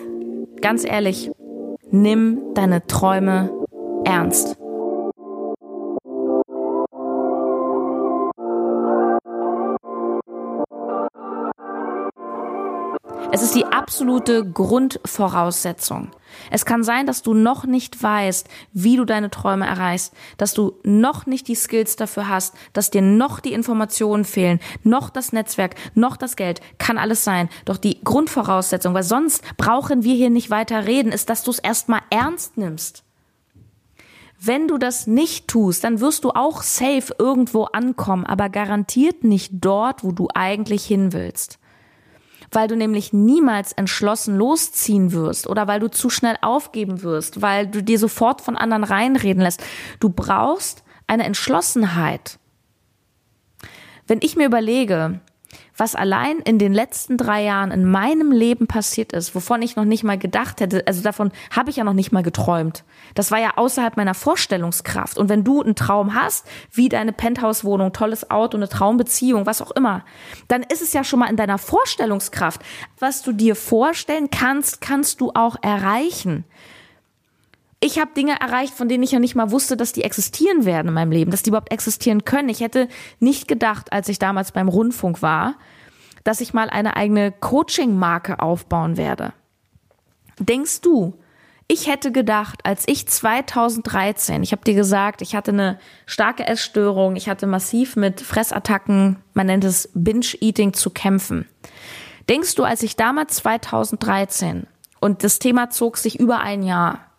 Ganz 0.60 0.84
ehrlich, 0.84 1.30
nimm 1.90 2.40
deine 2.54 2.86
Träume 2.86 3.50
ernst. 4.04 4.56
Es 13.34 13.40
ist 13.40 13.54
die 13.54 13.64
absolute 13.64 14.44
Grundvoraussetzung. 14.44 16.10
Es 16.50 16.66
kann 16.66 16.84
sein, 16.84 17.06
dass 17.06 17.22
du 17.22 17.32
noch 17.32 17.64
nicht 17.64 18.02
weißt, 18.02 18.46
wie 18.74 18.98
du 18.98 19.06
deine 19.06 19.30
Träume 19.30 19.66
erreichst, 19.66 20.12
dass 20.36 20.52
du 20.52 20.74
noch 20.82 21.24
nicht 21.24 21.48
die 21.48 21.54
Skills 21.54 21.96
dafür 21.96 22.28
hast, 22.28 22.54
dass 22.74 22.90
dir 22.90 23.00
noch 23.00 23.40
die 23.40 23.54
Informationen 23.54 24.26
fehlen, 24.26 24.60
noch 24.82 25.08
das 25.08 25.32
Netzwerk, 25.32 25.76
noch 25.94 26.18
das 26.18 26.36
Geld, 26.36 26.60
kann 26.76 26.98
alles 26.98 27.24
sein. 27.24 27.48
Doch 27.64 27.78
die 27.78 28.04
Grundvoraussetzung, 28.04 28.92
weil 28.92 29.02
sonst 29.02 29.42
brauchen 29.56 30.04
wir 30.04 30.14
hier 30.14 30.28
nicht 30.28 30.50
weiter 30.50 30.86
reden, 30.86 31.10
ist, 31.10 31.30
dass 31.30 31.42
du 31.42 31.52
es 31.52 31.58
erstmal 31.58 32.02
ernst 32.10 32.58
nimmst. 32.58 33.02
Wenn 34.38 34.68
du 34.68 34.76
das 34.76 35.06
nicht 35.06 35.48
tust, 35.48 35.84
dann 35.84 36.00
wirst 36.00 36.24
du 36.24 36.32
auch 36.32 36.60
safe 36.60 37.14
irgendwo 37.18 37.64
ankommen, 37.64 38.26
aber 38.26 38.50
garantiert 38.50 39.24
nicht 39.24 39.52
dort, 39.54 40.04
wo 40.04 40.12
du 40.12 40.28
eigentlich 40.34 40.84
hin 40.84 41.14
willst 41.14 41.58
weil 42.54 42.68
du 42.68 42.76
nämlich 42.76 43.12
niemals 43.12 43.72
entschlossen 43.72 44.36
losziehen 44.36 45.12
wirst 45.12 45.46
oder 45.46 45.66
weil 45.66 45.80
du 45.80 45.90
zu 45.90 46.10
schnell 46.10 46.36
aufgeben 46.42 47.02
wirst, 47.02 47.42
weil 47.42 47.66
du 47.66 47.82
dir 47.82 47.98
sofort 47.98 48.40
von 48.40 48.56
anderen 48.56 48.84
reinreden 48.84 49.42
lässt. 49.42 49.62
Du 50.00 50.10
brauchst 50.10 50.84
eine 51.06 51.24
Entschlossenheit. 51.24 52.38
Wenn 54.06 54.20
ich 54.22 54.36
mir 54.36 54.46
überlege, 54.46 55.20
was 55.82 55.96
allein 55.96 56.38
in 56.38 56.60
den 56.60 56.72
letzten 56.72 57.16
drei 57.16 57.42
Jahren 57.42 57.72
in 57.72 57.84
meinem 57.84 58.30
Leben 58.30 58.68
passiert 58.68 59.12
ist, 59.12 59.34
wovon 59.34 59.62
ich 59.62 59.74
noch 59.74 59.84
nicht 59.84 60.04
mal 60.04 60.16
gedacht 60.16 60.60
hätte, 60.60 60.86
also 60.86 61.02
davon 61.02 61.32
habe 61.50 61.70
ich 61.70 61.76
ja 61.76 61.82
noch 61.82 61.92
nicht 61.92 62.12
mal 62.12 62.22
geträumt. 62.22 62.84
Das 63.16 63.32
war 63.32 63.40
ja 63.40 63.54
außerhalb 63.56 63.96
meiner 63.96 64.14
Vorstellungskraft. 64.14 65.18
Und 65.18 65.28
wenn 65.28 65.42
du 65.42 65.60
einen 65.60 65.74
Traum 65.74 66.14
hast, 66.14 66.46
wie 66.70 66.88
deine 66.88 67.12
Penthouse-Wohnung, 67.12 67.92
tolles 67.92 68.30
Auto, 68.30 68.56
eine 68.56 68.68
Traumbeziehung, 68.68 69.44
was 69.44 69.60
auch 69.60 69.72
immer, 69.72 70.04
dann 70.46 70.62
ist 70.62 70.82
es 70.82 70.92
ja 70.92 71.02
schon 71.02 71.18
mal 71.18 71.28
in 71.28 71.36
deiner 71.36 71.58
Vorstellungskraft. 71.58 72.62
Was 73.00 73.22
du 73.22 73.32
dir 73.32 73.56
vorstellen 73.56 74.30
kannst, 74.30 74.80
kannst 74.80 75.20
du 75.20 75.32
auch 75.34 75.56
erreichen. 75.62 76.44
Ich 77.82 77.98
habe 77.98 78.12
Dinge 78.16 78.40
erreicht, 78.40 78.74
von 78.74 78.88
denen 78.88 79.02
ich 79.02 79.10
ja 79.10 79.18
nicht 79.18 79.34
mal 79.34 79.50
wusste, 79.50 79.76
dass 79.76 79.92
die 79.92 80.04
existieren 80.04 80.64
werden 80.64 80.88
in 80.88 80.94
meinem 80.94 81.10
Leben, 81.10 81.32
dass 81.32 81.42
die 81.42 81.50
überhaupt 81.50 81.72
existieren 81.72 82.24
können. 82.24 82.48
Ich 82.48 82.60
hätte 82.60 82.86
nicht 83.18 83.48
gedacht, 83.48 83.92
als 83.92 84.08
ich 84.08 84.20
damals 84.20 84.52
beim 84.52 84.68
Rundfunk 84.68 85.20
war, 85.20 85.56
dass 86.22 86.40
ich 86.40 86.54
mal 86.54 86.70
eine 86.70 86.96
eigene 86.96 87.32
Coaching-Marke 87.32 88.38
aufbauen 88.38 88.96
werde. 88.96 89.32
Denkst 90.38 90.80
du, 90.82 91.18
ich 91.66 91.88
hätte 91.88 92.12
gedacht, 92.12 92.60
als 92.64 92.84
ich 92.86 93.08
2013, 93.08 94.44
ich 94.44 94.52
habe 94.52 94.62
dir 94.62 94.74
gesagt, 94.74 95.20
ich 95.20 95.34
hatte 95.34 95.50
eine 95.50 95.80
starke 96.06 96.46
Essstörung, 96.46 97.16
ich 97.16 97.28
hatte 97.28 97.48
massiv 97.48 97.96
mit 97.96 98.20
Fressattacken, 98.20 99.16
man 99.34 99.46
nennt 99.46 99.64
es 99.64 99.90
Binge-Eating, 99.92 100.72
zu 100.72 100.90
kämpfen. 100.90 101.48
Denkst 102.28 102.54
du, 102.54 102.62
als 102.62 102.84
ich 102.84 102.94
damals 102.94 103.34
2013 103.36 104.68
und 105.00 105.24
das 105.24 105.40
Thema 105.40 105.70
zog 105.70 105.96
sich 105.96 106.20
über 106.20 106.38
ein 106.38 106.62
Jahr, 106.62 107.11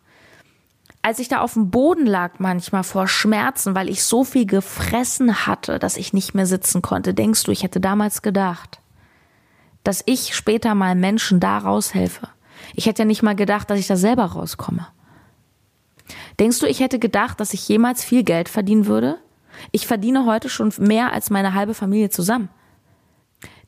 als 1.03 1.19
ich 1.19 1.27
da 1.27 1.41
auf 1.41 1.53
dem 1.53 1.69
Boden 1.69 2.05
lag 2.05 2.39
manchmal 2.39 2.83
vor 2.83 3.07
Schmerzen, 3.07 3.75
weil 3.75 3.89
ich 3.89 4.03
so 4.05 4.23
viel 4.23 4.45
gefressen 4.45 5.45
hatte, 5.45 5.77
dass 5.77 5.97
ich 5.97 6.13
nicht 6.13 6.33
mehr 6.33 6.45
sitzen 6.45 6.81
konnte, 6.81 7.13
denkst 7.13 7.43
du, 7.43 7.51
ich 7.51 7.61
hätte 7.61 7.81
damals 7.81 8.21
gedacht, 8.21 8.79
dass 9.83 10.01
ich 10.05 10.33
später 10.33 10.73
mal 10.75 10.95
Menschen 10.95 11.41
da 11.41 11.57
raushelfe? 11.57 12.29
Ich 12.73 12.85
hätte 12.85 13.01
ja 13.01 13.05
nicht 13.05 13.21
mal 13.21 13.35
gedacht, 13.35 13.69
dass 13.69 13.79
ich 13.79 13.87
da 13.87 13.97
selber 13.97 14.23
rauskomme. 14.23 14.87
Denkst 16.39 16.59
du, 16.59 16.67
ich 16.67 16.79
hätte 16.79 16.99
gedacht, 16.99 17.41
dass 17.41 17.53
ich 17.53 17.67
jemals 17.67 18.03
viel 18.03 18.23
Geld 18.23 18.47
verdienen 18.47 18.85
würde? 18.85 19.19
Ich 19.71 19.85
verdiene 19.85 20.25
heute 20.25 20.47
schon 20.47 20.73
mehr 20.79 21.11
als 21.11 21.29
meine 21.29 21.53
halbe 21.53 21.73
Familie 21.73 22.11
zusammen. 22.11 22.47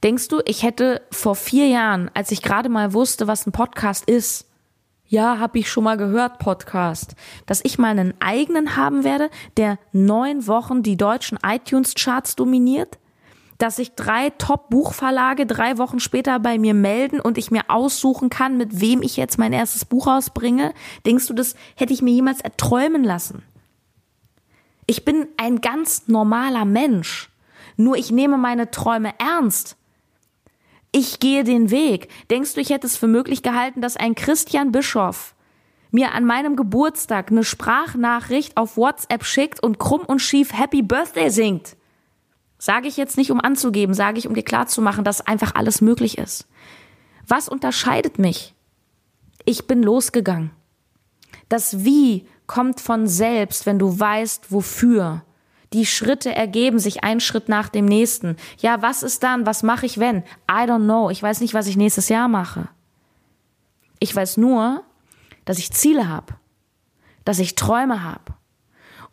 Denkst 0.03 0.29
du, 0.29 0.41
ich 0.45 0.63
hätte 0.63 1.01
vor 1.11 1.35
vier 1.35 1.67
Jahren, 1.67 2.09
als 2.13 2.31
ich 2.31 2.41
gerade 2.41 2.69
mal 2.69 2.93
wusste, 2.93 3.27
was 3.27 3.45
ein 3.45 3.51
Podcast 3.51 4.05
ist, 4.05 4.45
ja, 5.07 5.39
habe 5.39 5.59
ich 5.59 5.69
schon 5.69 5.83
mal 5.83 5.97
gehört, 5.97 6.39
Podcast, 6.39 7.15
dass 7.45 7.61
ich 7.63 7.77
mal 7.77 7.89
einen 7.89 8.13
eigenen 8.19 8.75
haben 8.75 9.03
werde, 9.03 9.29
der 9.57 9.77
neun 9.91 10.47
Wochen 10.47 10.83
die 10.83 10.97
deutschen 10.97 11.37
iTunes-Charts 11.45 12.35
dominiert? 12.35 12.97
Dass 13.57 13.77
sich 13.77 13.93
drei 13.95 14.31
Top-Buchverlage 14.31 15.45
drei 15.45 15.77
Wochen 15.77 15.99
später 15.99 16.39
bei 16.39 16.57
mir 16.57 16.73
melden 16.73 17.21
und 17.21 17.37
ich 17.37 17.51
mir 17.51 17.69
aussuchen 17.69 18.29
kann, 18.29 18.57
mit 18.57 18.81
wem 18.81 19.01
ich 19.01 19.15
jetzt 19.15 19.37
mein 19.37 19.53
erstes 19.53 19.85
Buch 19.85 20.07
rausbringe? 20.07 20.73
Denkst 21.05 21.27
du, 21.27 21.33
das 21.33 21.55
hätte 21.75 21.93
ich 21.93 22.01
mir 22.01 22.11
jemals 22.11 22.41
erträumen 22.41 23.03
lassen? 23.03 23.43
Ich 24.87 25.05
bin 25.05 25.27
ein 25.37 25.61
ganz 25.61 26.07
normaler 26.07 26.65
Mensch. 26.65 27.29
Nur 27.77 27.95
ich 27.95 28.11
nehme 28.11 28.37
meine 28.37 28.71
Träume 28.71 29.13
ernst 29.19 29.77
ich 30.95 31.19
gehe 31.19 31.43
den 31.43 31.71
Weg. 31.71 32.07
Denkst 32.31 32.53
du, 32.53 32.61
ich 32.61 32.69
hätte 32.69 32.87
es 32.87 32.95
für 32.95 33.07
möglich 33.07 33.43
gehalten, 33.43 33.81
dass 33.81 33.97
ein 33.97 34.15
Christian 34.15 34.71
Bischof 34.71 35.35
mir 35.91 36.13
an 36.13 36.23
meinem 36.23 36.55
Geburtstag 36.55 37.31
eine 37.31 37.43
Sprachnachricht 37.43 38.55
auf 38.55 38.77
WhatsApp 38.77 39.25
schickt 39.25 39.61
und 39.61 39.77
krumm 39.77 40.03
und 40.05 40.19
schief 40.19 40.53
Happy 40.57 40.81
Birthday 40.81 41.29
singt? 41.29 41.75
Sage 42.57 42.87
ich 42.87 42.95
jetzt 42.95 43.17
nicht, 43.17 43.29
um 43.29 43.41
anzugeben, 43.41 43.93
sage 43.93 44.19
ich, 44.19 44.27
um 44.27 44.35
dir 44.35 44.43
klarzumachen, 44.43 45.03
dass 45.03 45.19
einfach 45.19 45.53
alles 45.55 45.81
möglich 45.81 46.17
ist. 46.17 46.47
Was 47.27 47.49
unterscheidet 47.49 48.17
mich? 48.17 48.55
Ich 49.43 49.67
bin 49.67 49.83
losgegangen. 49.83 50.51
Das 51.49 51.83
Wie 51.83 52.25
kommt 52.47 52.79
von 52.79 53.05
selbst, 53.05 53.65
wenn 53.65 53.79
du 53.79 53.99
weißt, 53.99 54.49
wofür. 54.49 55.25
Die 55.73 55.85
Schritte 55.85 56.33
ergeben 56.33 56.79
sich 56.79 57.03
ein 57.03 57.19
Schritt 57.19 57.49
nach 57.49 57.69
dem 57.69 57.85
nächsten. 57.85 58.37
Ja, 58.59 58.81
was 58.81 59.03
ist 59.03 59.23
dann? 59.23 59.45
Was 59.45 59.63
mache 59.63 59.85
ich 59.85 59.99
wenn? 59.99 60.19
I 60.49 60.65
don't 60.65 60.85
know. 60.85 61.09
Ich 61.09 61.21
weiß 61.21 61.41
nicht, 61.41 61.53
was 61.53 61.67
ich 61.67 61.77
nächstes 61.77 62.09
Jahr 62.09 62.27
mache. 62.27 62.69
Ich 63.99 64.15
weiß 64.15 64.37
nur, 64.37 64.83
dass 65.45 65.57
ich 65.59 65.71
Ziele 65.71 66.07
habe, 66.07 66.35
dass 67.23 67.39
ich 67.39 67.55
Träume 67.55 68.03
habe 68.03 68.33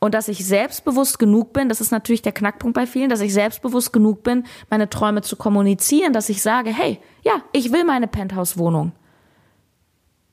und 0.02 0.14
dass 0.14 0.26
ich 0.26 0.44
selbstbewusst 0.44 1.18
genug 1.18 1.52
bin, 1.52 1.68
das 1.68 1.80
ist 1.80 1.92
natürlich 1.92 2.22
der 2.22 2.32
Knackpunkt 2.32 2.74
bei 2.74 2.86
vielen, 2.86 3.08
dass 3.08 3.20
ich 3.20 3.32
selbstbewusst 3.32 3.92
genug 3.92 4.24
bin, 4.24 4.44
meine 4.68 4.90
Träume 4.90 5.22
zu 5.22 5.36
kommunizieren, 5.36 6.12
dass 6.12 6.28
ich 6.28 6.42
sage, 6.42 6.70
hey, 6.70 6.98
ja, 7.22 7.34
ich 7.52 7.70
will 7.70 7.84
meine 7.84 8.08
Penthouse-Wohnung. 8.08 8.92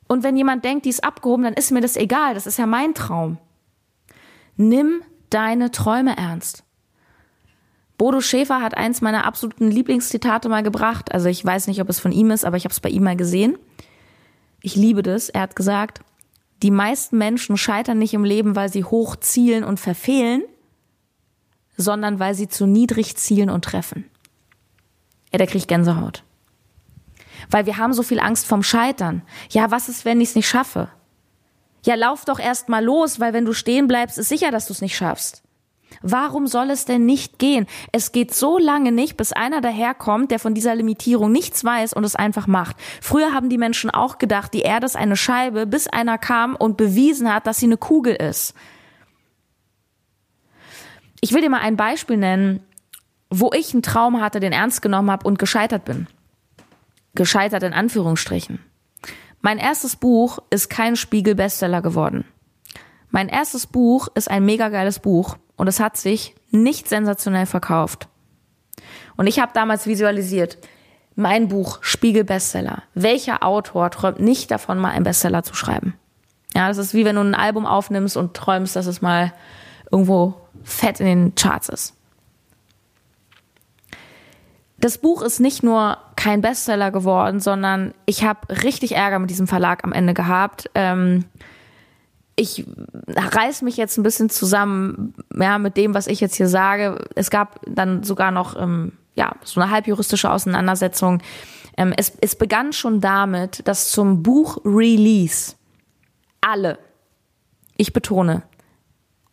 Und 0.07 0.23
wenn 0.23 0.35
jemand 0.35 0.65
denkt, 0.65 0.85
die 0.85 0.89
ist 0.89 1.03
abgehoben, 1.03 1.43
dann 1.43 1.53
ist 1.53 1.69
mir 1.69 1.81
das 1.81 1.97
egal, 1.97 2.33
das 2.33 2.47
ist 2.47 2.57
ja 2.57 2.65
mein 2.65 2.95
Traum. 2.95 3.37
Nimm 4.57 5.03
deine 5.29 5.71
Träume 5.71 6.17
ernst. 6.17 6.63
Bodo 7.97 8.21
Schäfer 8.21 8.61
hat 8.61 8.77
eins 8.77 9.01
meiner 9.01 9.25
absoluten 9.25 9.69
Lieblingszitate 9.69 10.47
mal 10.47 10.63
gebracht. 10.63 11.11
Also 11.11 11.27
ich 11.27 11.43
weiß 11.43 11.67
nicht, 11.67 11.81
ob 11.81 11.89
es 11.89 11.99
von 11.99 12.13
ihm 12.13 12.31
ist, 12.31 12.45
aber 12.45 12.55
ich 12.55 12.63
habe 12.63 12.71
es 12.71 12.79
bei 12.79 12.89
ihm 12.89 13.03
mal 13.03 13.17
gesehen. 13.17 13.57
Ich 14.61 14.75
liebe 14.75 15.03
das. 15.03 15.29
Er 15.29 15.41
hat 15.41 15.55
gesagt, 15.55 15.99
die 16.63 16.71
meisten 16.71 17.17
Menschen 17.17 17.57
scheitern 17.57 17.99
nicht 17.99 18.13
im 18.13 18.23
Leben, 18.23 18.55
weil 18.55 18.71
sie 18.71 18.83
hoch 18.83 19.15
zielen 19.17 19.63
und 19.63 19.79
verfehlen, 19.79 20.43
sondern 21.77 22.19
weil 22.19 22.35
sie 22.35 22.47
zu 22.47 22.65
niedrig 22.65 23.15
zielen 23.17 23.49
und 23.49 23.65
treffen. 23.65 24.05
Ja, 25.31 25.37
der 25.37 25.47
kriegt 25.47 25.67
Gänsehaut. 25.67 26.23
Weil 27.49 27.65
wir 27.65 27.77
haben 27.77 27.93
so 27.93 28.03
viel 28.03 28.19
Angst 28.19 28.45
vom 28.45 28.63
Scheitern. 28.63 29.21
Ja, 29.49 29.71
was 29.71 29.89
ist, 29.89 30.05
wenn 30.05 30.21
ich 30.21 30.29
es 30.29 30.35
nicht 30.35 30.47
schaffe? 30.47 30.89
Ja, 31.85 31.95
lauf 31.95 32.25
doch 32.25 32.39
erst 32.39 32.69
mal 32.69 32.83
los, 32.83 33.19
weil 33.19 33.33
wenn 33.33 33.45
du 33.45 33.53
stehen 33.53 33.87
bleibst, 33.87 34.17
ist 34.17 34.29
sicher, 34.29 34.51
dass 34.51 34.67
du 34.67 34.73
es 34.73 34.81
nicht 34.81 34.95
schaffst. 34.95 35.43
Warum 36.01 36.47
soll 36.47 36.69
es 36.69 36.85
denn 36.85 37.05
nicht 37.05 37.39
gehen? 37.39 37.65
Es 37.91 38.11
geht 38.11 38.33
so 38.33 38.57
lange 38.57 38.91
nicht, 38.91 39.17
bis 39.17 39.33
einer 39.33 39.59
daherkommt, 39.59 40.31
der 40.31 40.39
von 40.39 40.53
dieser 40.53 40.75
Limitierung 40.75 41.31
nichts 41.31 41.63
weiß 41.63 41.93
und 41.93 42.03
es 42.03 42.15
einfach 42.15 42.47
macht. 42.47 42.77
Früher 43.01 43.33
haben 43.33 43.49
die 43.49 43.57
Menschen 43.57 43.89
auch 43.89 44.17
gedacht, 44.17 44.53
die 44.53 44.61
Erde 44.61 44.85
ist 44.85 44.95
eine 44.95 45.17
Scheibe, 45.17 45.65
bis 45.65 45.87
einer 45.87 46.17
kam 46.17 46.55
und 46.55 46.77
bewiesen 46.77 47.33
hat, 47.33 47.47
dass 47.47 47.57
sie 47.57 47.65
eine 47.65 47.77
Kugel 47.77 48.15
ist. 48.15 48.53
Ich 51.21 51.33
will 51.33 51.41
dir 51.41 51.49
mal 51.49 51.61
ein 51.61 51.75
Beispiel 51.75 52.17
nennen, 52.17 52.63
wo 53.29 53.51
ich 53.53 53.73
einen 53.73 53.83
Traum 53.83 54.21
hatte, 54.21 54.39
den 54.39 54.53
ernst 54.53 54.81
genommen 54.81 55.11
habe 55.11 55.27
und 55.27 55.37
gescheitert 55.37 55.85
bin. 55.85 56.07
Gescheitert 57.13 57.63
in 57.63 57.73
Anführungsstrichen. 57.73 58.59
Mein 59.41 59.57
erstes 59.57 59.95
Buch 59.95 60.39
ist 60.49 60.69
kein 60.69 60.95
Spiegel-Bestseller 60.95 61.81
geworden. 61.81 62.25
Mein 63.09 63.29
erstes 63.29 63.67
Buch 63.67 64.09
ist 64.13 64.29
ein 64.29 64.45
mega 64.45 64.69
geiles 64.69 64.99
Buch 64.99 65.37
und 65.55 65.67
es 65.67 65.79
hat 65.79 65.95
sich 65.95 66.35
nicht 66.51 66.89
sensationell 66.89 67.45
verkauft. 67.45 68.09
Und 69.15 69.27
ich 69.27 69.39
habe 69.39 69.51
damals 69.53 69.87
visualisiert, 69.87 70.57
mein 71.15 71.47
Buch 71.47 71.79
Spiegel-Bestseller. 71.81 72.83
Welcher 72.93 73.43
Autor 73.43 73.89
träumt 73.91 74.19
nicht 74.19 74.51
davon, 74.51 74.77
mal 74.77 74.91
einen 74.91 75.03
Bestseller 75.03 75.43
zu 75.43 75.53
schreiben? 75.53 75.95
Ja, 76.53 76.67
das 76.67 76.77
ist 76.77 76.93
wie 76.93 77.05
wenn 77.05 77.15
du 77.15 77.21
ein 77.21 77.35
Album 77.35 77.65
aufnimmst 77.65 78.17
und 78.17 78.33
träumst, 78.33 78.75
dass 78.75 78.87
es 78.87 79.01
mal 79.01 79.33
irgendwo 79.91 80.35
fett 80.63 80.99
in 80.99 81.05
den 81.05 81.35
Charts 81.35 81.69
ist. 81.69 81.95
Das 84.79 84.97
Buch 84.97 85.21
ist 85.21 85.39
nicht 85.39 85.61
nur 85.61 85.97
kein 86.15 86.41
Bestseller 86.41 86.91
geworden, 86.91 87.39
sondern 87.39 87.93
ich 88.05 88.23
habe 88.23 88.61
richtig 88.63 88.95
Ärger 88.95 89.19
mit 89.19 89.29
diesem 89.29 89.47
Verlag 89.47 89.83
am 89.83 89.91
Ende 89.91 90.13
gehabt. 90.13 90.69
Ähm, 90.73 91.25
ich 92.37 92.65
reiß 93.07 93.63
mich 93.63 93.75
jetzt 93.75 93.97
ein 93.97 94.03
bisschen 94.03 94.29
zusammen, 94.29 95.13
ja, 95.37 95.57
mit 95.57 95.75
dem, 95.75 95.93
was 95.93 96.07
ich 96.07 96.21
jetzt 96.21 96.35
hier 96.35 96.47
sage. 96.47 97.05
Es 97.15 97.29
gab 97.29 97.59
dann 97.65 98.03
sogar 98.03 98.31
noch, 98.31 98.55
ähm, 98.57 98.93
ja, 99.15 99.35
so 99.43 99.59
eine 99.59 99.69
halbjuristische 99.69 100.31
Auseinandersetzung. 100.31 101.21
Ähm, 101.75 101.93
es, 101.97 102.13
es 102.21 102.37
begann 102.37 102.71
schon 102.71 103.01
damit, 103.01 103.67
dass 103.67 103.91
zum 103.91 104.23
Buch-Release 104.23 105.55
alle, 106.39 106.79
ich 107.75 107.91
betone, 107.91 108.43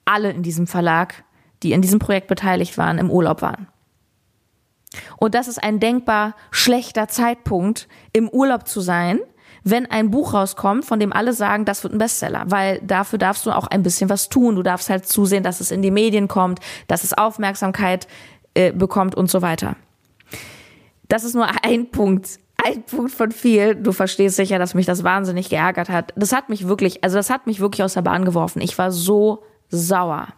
alle 0.04 0.30
in 0.30 0.42
diesem 0.42 0.66
Verlag, 0.66 1.22
die 1.62 1.72
in 1.72 1.82
diesem 1.82 2.00
Projekt 2.00 2.26
beteiligt 2.26 2.76
waren, 2.76 2.98
im 2.98 3.10
Urlaub 3.10 3.40
waren. 3.42 3.68
Und 5.18 5.34
das 5.34 5.48
ist 5.48 5.62
ein 5.62 5.80
denkbar 5.80 6.34
schlechter 6.50 7.08
Zeitpunkt, 7.08 7.88
im 8.12 8.28
Urlaub 8.28 8.66
zu 8.68 8.80
sein, 8.80 9.20
wenn 9.64 9.90
ein 9.90 10.12
Buch 10.12 10.32
rauskommt, 10.32 10.84
von 10.84 11.00
dem 11.00 11.12
alle 11.12 11.32
sagen, 11.32 11.64
das 11.64 11.82
wird 11.82 11.92
ein 11.92 11.98
Bestseller, 11.98 12.44
weil 12.46 12.80
dafür 12.82 13.18
darfst 13.18 13.46
du 13.46 13.50
auch 13.50 13.66
ein 13.66 13.82
bisschen 13.82 14.08
was 14.08 14.28
tun. 14.28 14.54
Du 14.54 14.62
darfst 14.62 14.88
halt 14.88 15.08
zusehen, 15.08 15.42
dass 15.42 15.60
es 15.60 15.72
in 15.72 15.82
die 15.82 15.90
Medien 15.90 16.28
kommt, 16.28 16.60
dass 16.86 17.02
es 17.02 17.12
Aufmerksamkeit 17.12 18.06
äh, 18.54 18.72
bekommt 18.72 19.16
und 19.16 19.28
so 19.28 19.42
weiter. 19.42 19.74
Das 21.08 21.24
ist 21.24 21.34
nur 21.34 21.48
ein 21.64 21.90
Punkt, 21.90 22.38
ein 22.64 22.84
Punkt 22.84 23.12
von 23.12 23.32
viel. 23.32 23.74
Du 23.74 23.92
verstehst 23.92 24.36
sicher, 24.36 24.58
dass 24.58 24.74
mich 24.74 24.86
das 24.86 25.02
wahnsinnig 25.02 25.48
geärgert 25.48 25.88
hat. 25.88 26.12
Das 26.16 26.32
hat 26.32 26.48
mich 26.48 26.68
wirklich, 26.68 27.02
also 27.02 27.16
das 27.16 27.30
hat 27.30 27.46
mich 27.46 27.58
wirklich 27.58 27.82
aus 27.82 27.94
der 27.94 28.02
Bahn 28.02 28.24
geworfen. 28.24 28.60
Ich 28.60 28.78
war 28.78 28.92
so 28.92 29.42
sauer. 29.68 30.28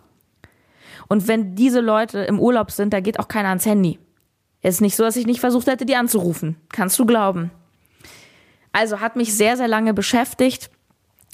Und 1.09 1.29
wenn 1.29 1.55
diese 1.55 1.81
Leute 1.81 2.21
im 2.21 2.39
Urlaub 2.41 2.71
sind, 2.71 2.93
da 2.93 3.01
geht 3.01 3.19
auch 3.19 3.29
keiner 3.29 3.49
ans 3.49 3.67
Handy. 3.67 3.99
Es 4.63 4.77
ist 4.77 4.81
nicht 4.81 4.97
so, 4.97 5.05
dass 5.05 5.17
ich 5.17 5.27
nicht 5.27 5.41
versucht 5.41 5.67
hätte, 5.69 5.87
die 5.87 5.97
anzurufen. 5.97 6.57
Kannst 6.71 6.99
du 6.99 7.07
glauben. 7.07 7.51
Also 8.73 9.01
hat 9.01 9.17
mich 9.17 9.35
sehr, 9.35 9.57
sehr 9.57 9.69
lange 9.69 9.95
beschäftigt, 9.95 10.71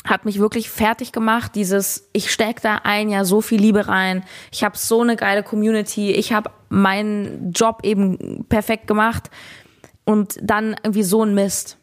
hat 0.06 0.24
mich 0.24 0.38
wirklich 0.38 0.68
fertig 0.70 1.12
gemacht. 1.12 1.54
Dieses, 1.54 2.08
ich 2.12 2.30
steck 2.30 2.60
da 2.60 2.80
ein 2.84 3.08
Jahr 3.08 3.24
so 3.24 3.40
viel 3.40 3.60
Liebe 3.60 3.88
rein. 3.88 4.22
Ich 4.52 4.62
habe 4.62 4.76
so 4.76 5.00
eine 5.00 5.16
geile 5.16 5.42
Community. 5.42 6.12
Ich 6.12 6.32
habe 6.32 6.50
meinen 6.68 7.52
Job 7.52 7.80
eben 7.82 8.44
perfekt 8.48 8.86
gemacht 8.86 9.30
und 10.04 10.36
dann 10.42 10.76
irgendwie 10.82 11.02
so 11.02 11.22
ein 11.24 11.34
Mist. 11.34 11.78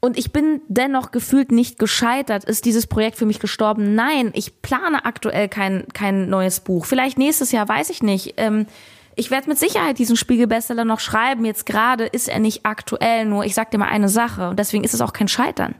und 0.00 0.18
ich 0.18 0.32
bin 0.32 0.62
dennoch 0.68 1.10
gefühlt 1.10 1.52
nicht 1.52 1.78
gescheitert. 1.78 2.44
Ist 2.44 2.64
dieses 2.64 2.86
Projekt 2.86 3.18
für 3.18 3.26
mich 3.26 3.38
gestorben? 3.38 3.94
Nein, 3.94 4.30
ich 4.34 4.62
plane 4.62 5.04
aktuell 5.04 5.48
kein, 5.48 5.86
kein 5.92 6.30
neues 6.30 6.60
Buch. 6.60 6.86
Vielleicht 6.86 7.18
nächstes 7.18 7.52
Jahr, 7.52 7.68
weiß 7.68 7.90
ich 7.90 8.02
nicht. 8.02 8.34
Ähm, 8.38 8.66
ich 9.16 9.30
werde 9.30 9.48
mit 9.48 9.58
Sicherheit 9.58 9.98
diesen 9.98 10.16
Spiegelbestseller 10.16 10.84
noch 10.84 11.00
schreiben. 11.00 11.44
Jetzt 11.44 11.66
gerade 11.66 12.06
ist 12.06 12.28
er 12.28 12.38
nicht 12.38 12.64
aktuell, 12.64 13.24
nur 13.24 13.44
ich 13.44 13.54
sag 13.54 13.70
dir 13.70 13.78
mal 13.78 13.88
eine 13.88 14.08
Sache 14.08 14.50
und 14.50 14.58
deswegen 14.58 14.84
ist 14.84 14.94
es 14.94 15.00
auch 15.00 15.12
kein 15.12 15.28
Scheitern. 15.28 15.74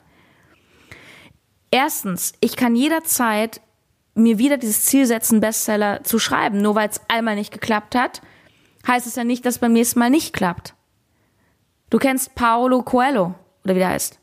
Erstens, 1.70 2.32
ich 2.40 2.56
kann 2.56 2.74
jederzeit 2.74 3.60
mir 4.14 4.38
wieder 4.38 4.56
dieses 4.56 4.84
Ziel 4.84 5.06
setzen, 5.06 5.40
Bestseller 5.40 6.02
zu 6.02 6.18
schreiben. 6.18 6.60
Nur 6.60 6.74
weil 6.74 6.88
es 6.88 7.00
einmal 7.08 7.36
nicht 7.36 7.52
geklappt 7.52 7.94
hat, 7.94 8.20
heißt 8.86 9.06
es 9.06 9.16
ja 9.16 9.24
nicht, 9.24 9.46
dass 9.46 9.58
beim 9.58 9.72
nächsten 9.72 9.98
Mal 9.98 10.10
nicht 10.10 10.32
klappt. 10.32 10.74
Du 11.90 11.98
kennst 11.98 12.34
Paolo 12.34 12.82
Coelho 12.82 13.34
oder 13.64 13.74
wie 13.74 13.80
der 13.80 13.88
heißt. 13.88 14.18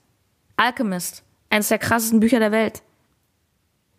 Alchemist, 0.57 1.23
eines 1.49 1.69
der 1.69 1.79
krassesten 1.79 2.19
Bücher 2.19 2.39
der 2.39 2.51
Welt. 2.51 2.81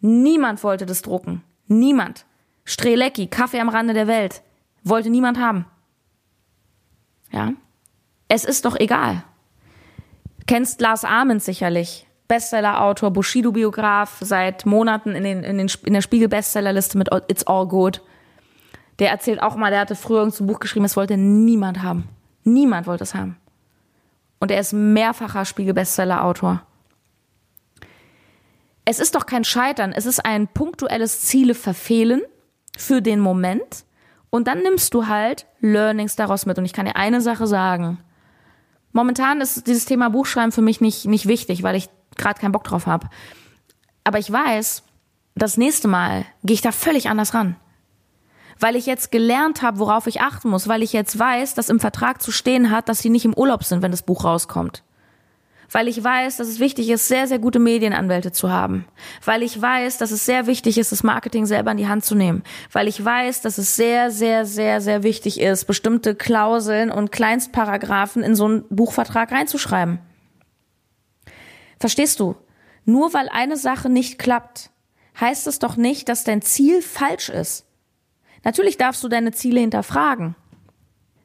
Niemand 0.01 0.63
wollte 0.63 0.87
das 0.87 1.03
drucken. 1.03 1.43
Niemand. 1.67 2.25
Strelecki, 2.65 3.29
Kaffee 3.29 3.61
am 3.61 3.69
Rande 3.69 3.95
der 3.95 4.07
Welt. 4.07 4.43
Wollte 4.85 5.11
niemand 5.11 5.39
haben. 5.39 5.67
Ja? 7.33 7.53
Es 8.29 8.45
ist 8.45 8.65
doch 8.65 8.77
egal. 8.77 9.25
Kennst 10.47 10.81
Lars 10.81 11.05
Ahmed 11.05 11.43
sicherlich. 11.43 12.07
Bestseller-Autor, 12.29 13.11
Bushido-Biograf, 13.11 14.19
seit 14.21 14.67
Monaten 14.67 15.15
in, 15.15 15.25
den, 15.25 15.43
in, 15.43 15.59
den, 15.59 15.71
in 15.85 15.95
der 15.95 16.03
Spiegel-Bestsellerliste 16.03 16.99
mit 16.99 17.09
It's 17.29 17.47
All 17.47 17.67
Good. 17.67 18.03
Der 18.99 19.11
erzählt 19.11 19.43
auch 19.43 19.57
mal, 19.57 19.71
der 19.71 19.81
hatte 19.81 19.97
früher 19.97 20.23
ein 20.23 20.47
Buch 20.47 20.61
geschrieben, 20.61 20.85
es 20.85 20.97
wollte 20.97 21.17
niemand 21.17 21.83
haben. 21.83 22.09
Niemand 22.45 22.87
wollte 22.87 23.05
es 23.05 23.15
haben. 23.15 23.37
Und 24.41 24.51
er 24.51 24.61
ist 24.61 24.73
mehrfacher 24.73 25.45
Spiegel-Bestseller-Autor. 25.45 26.63
Es 28.85 28.99
ist 28.99 29.15
doch 29.15 29.27
kein 29.27 29.45
Scheitern, 29.45 29.93
es 29.93 30.07
ist 30.07 30.25
ein 30.25 30.49
punktuelles 30.49 31.23
Ziele 31.23 31.55
verfehlen 31.55 32.23
für 32.77 33.03
den 33.03 33.21
Moment. 33.21 33.85
Und 34.31 34.47
dann 34.47 34.63
nimmst 34.63 34.93
du 34.95 35.07
halt 35.07 35.47
Learnings 35.61 36.17
daraus 36.17 36.47
mit. 36.47 36.59
Und 36.59 36.65
ich 36.65 36.73
kann 36.73 36.87
dir 36.87 36.97
eine 36.97 37.21
Sache 37.21 37.47
sagen. 37.47 37.99
Momentan 38.93 39.41
ist 39.41 39.67
dieses 39.67 39.85
Thema 39.85 40.11
Buchschreiben 40.11 40.53
für 40.53 40.63
mich 40.63 40.81
nicht, 40.81 41.07
nicht 41.07 41.27
wichtig, 41.27 41.63
weil 41.63 41.77
ich 41.77 41.89
gerade 42.17 42.41
keinen 42.41 42.53
Bock 42.53 42.65
drauf 42.65 42.87
habe. 42.87 43.09
Aber 44.05 44.19
ich 44.19 44.31
weiß, 44.31 44.83
das 45.35 45.57
nächste 45.57 45.89
Mal 45.89 46.25
gehe 46.43 46.55
ich 46.55 46.63
da 46.63 46.73
völlig 46.73 47.09
anders 47.09 47.35
ran 47.35 47.57
weil 48.61 48.77
ich 48.77 48.87
jetzt 48.87 49.11
gelernt 49.11 49.63
habe, 49.63 49.79
worauf 49.79 50.07
ich 50.07 50.21
achten 50.21 50.49
muss, 50.49 50.69
weil 50.69 50.83
ich 50.83 50.93
jetzt 50.93 51.19
weiß, 51.19 51.55
dass 51.55 51.69
im 51.69 51.81
Vertrag 51.81 52.23
zu 52.23 52.33
stehen 52.33 52.71
hat, 52.71 52.89
dass 52.89 53.01
sie 53.01 53.11
nicht 53.11 53.25
im 53.25 53.35
Urlaub 53.35 53.65
sind, 53.65 53.83
wenn 53.83 53.91
das 53.91 54.03
Buch 54.03 54.25
rauskommt. 54.25 54.83
Weil 55.71 55.87
ich 55.87 56.03
weiß, 56.03 56.39
dass 56.39 56.49
es 56.49 56.61
wichtig 56.61 56.89
ist, 56.89 57.09
sehr, 57.09 57.27
sehr 57.27 57.39
gute 57.39 57.59
Medienanwälte 57.59 58.33
zu 58.33 58.51
haben. 58.51 58.87
Weil 59.25 59.43
ich 59.43 59.61
weiß, 59.61 59.99
dass 59.99 60.11
es 60.11 60.25
sehr 60.25 60.47
wichtig 60.47 60.79
ist, 60.79 60.93
das 60.93 61.03
Marketing 61.03 61.45
selber 61.45 61.73
in 61.73 61.77
die 61.77 61.89
Hand 61.89 62.05
zu 62.05 62.15
nehmen. 62.15 62.43
Weil 62.73 62.89
ich 62.89 63.05
weiß, 63.05 63.43
dass 63.43 63.59
es 63.59 63.77
sehr, 63.77 64.11
sehr, 64.11 64.47
sehr, 64.47 64.81
sehr 64.81 65.03
wichtig 65.03 65.41
ist, 65.41 65.67
bestimmte 65.67 66.15
Klauseln 66.15 66.91
und 66.91 67.13
Kleinstparagraphen 67.13 68.23
in 68.23 68.35
so 68.35 68.47
einen 68.47 68.65
Buchvertrag 68.71 69.31
reinzuschreiben. 69.31 69.99
Verstehst 71.79 72.19
du? 72.21 72.37
Nur 72.85 73.13
weil 73.13 73.29
eine 73.29 73.59
Sache 73.59 73.91
nicht 73.91 74.19
klappt, 74.19 74.71
heißt 75.21 75.47
es 75.47 75.59
doch 75.59 75.77
nicht, 75.77 76.09
dass 76.09 76.25
dein 76.25 76.41
Ziel 76.41 76.81
falsch 76.81 77.29
ist. 77.29 77.67
Natürlich 78.43 78.79
darfst 78.79 79.05
du 79.05 79.09
deine 79.09 79.33
Ziele 79.33 79.61
hinterfragen. 79.61 80.35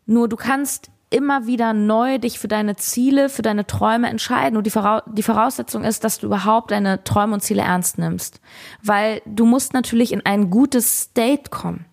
Nur 0.06 0.27
du 0.27 0.36
kannst 0.36 0.91
immer 1.13 1.45
wieder 1.45 1.73
neu 1.73 2.17
dich 2.17 2.39
für 2.39 2.47
deine 2.47 2.76
Ziele, 2.76 3.30
für 3.30 3.43
deine 3.43 3.67
Träume 3.67 4.10
entscheiden. 4.10 4.58
Und 4.58 4.65
die, 4.65 4.71
Voraus 4.71 5.04
die 5.08 5.23
Voraussetzung 5.23 5.84
ist, 5.84 6.04
dass 6.04 6.17
du 6.17 6.26
überhaupt 6.26 6.71
deine 6.71 7.04
Träume 7.04 7.36
und 7.36 7.41
Ziele 7.41 7.62
ernst 7.62 7.99
nimmst. 7.99 8.41
Weil 8.82 9.21
du 9.26 9.45
musst 9.45 9.73
natürlich 9.73 10.12
in 10.12 10.26
ein 10.26 10.49
gutes 10.49 11.02
State 11.02 11.52
kommen. 11.52 11.86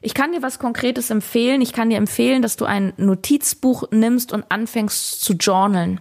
Ich 0.00 0.14
kann 0.14 0.32
dir 0.32 0.42
was 0.42 0.58
Konkretes 0.58 1.10
empfehlen. 1.10 1.60
Ich 1.60 1.72
kann 1.72 1.90
dir 1.90 1.96
empfehlen, 1.96 2.42
dass 2.42 2.56
du 2.56 2.66
ein 2.66 2.92
Notizbuch 2.98 3.84
nimmst 3.90 4.32
und 4.32 4.44
anfängst 4.50 5.22
zu 5.22 5.32
journalen. 5.32 6.00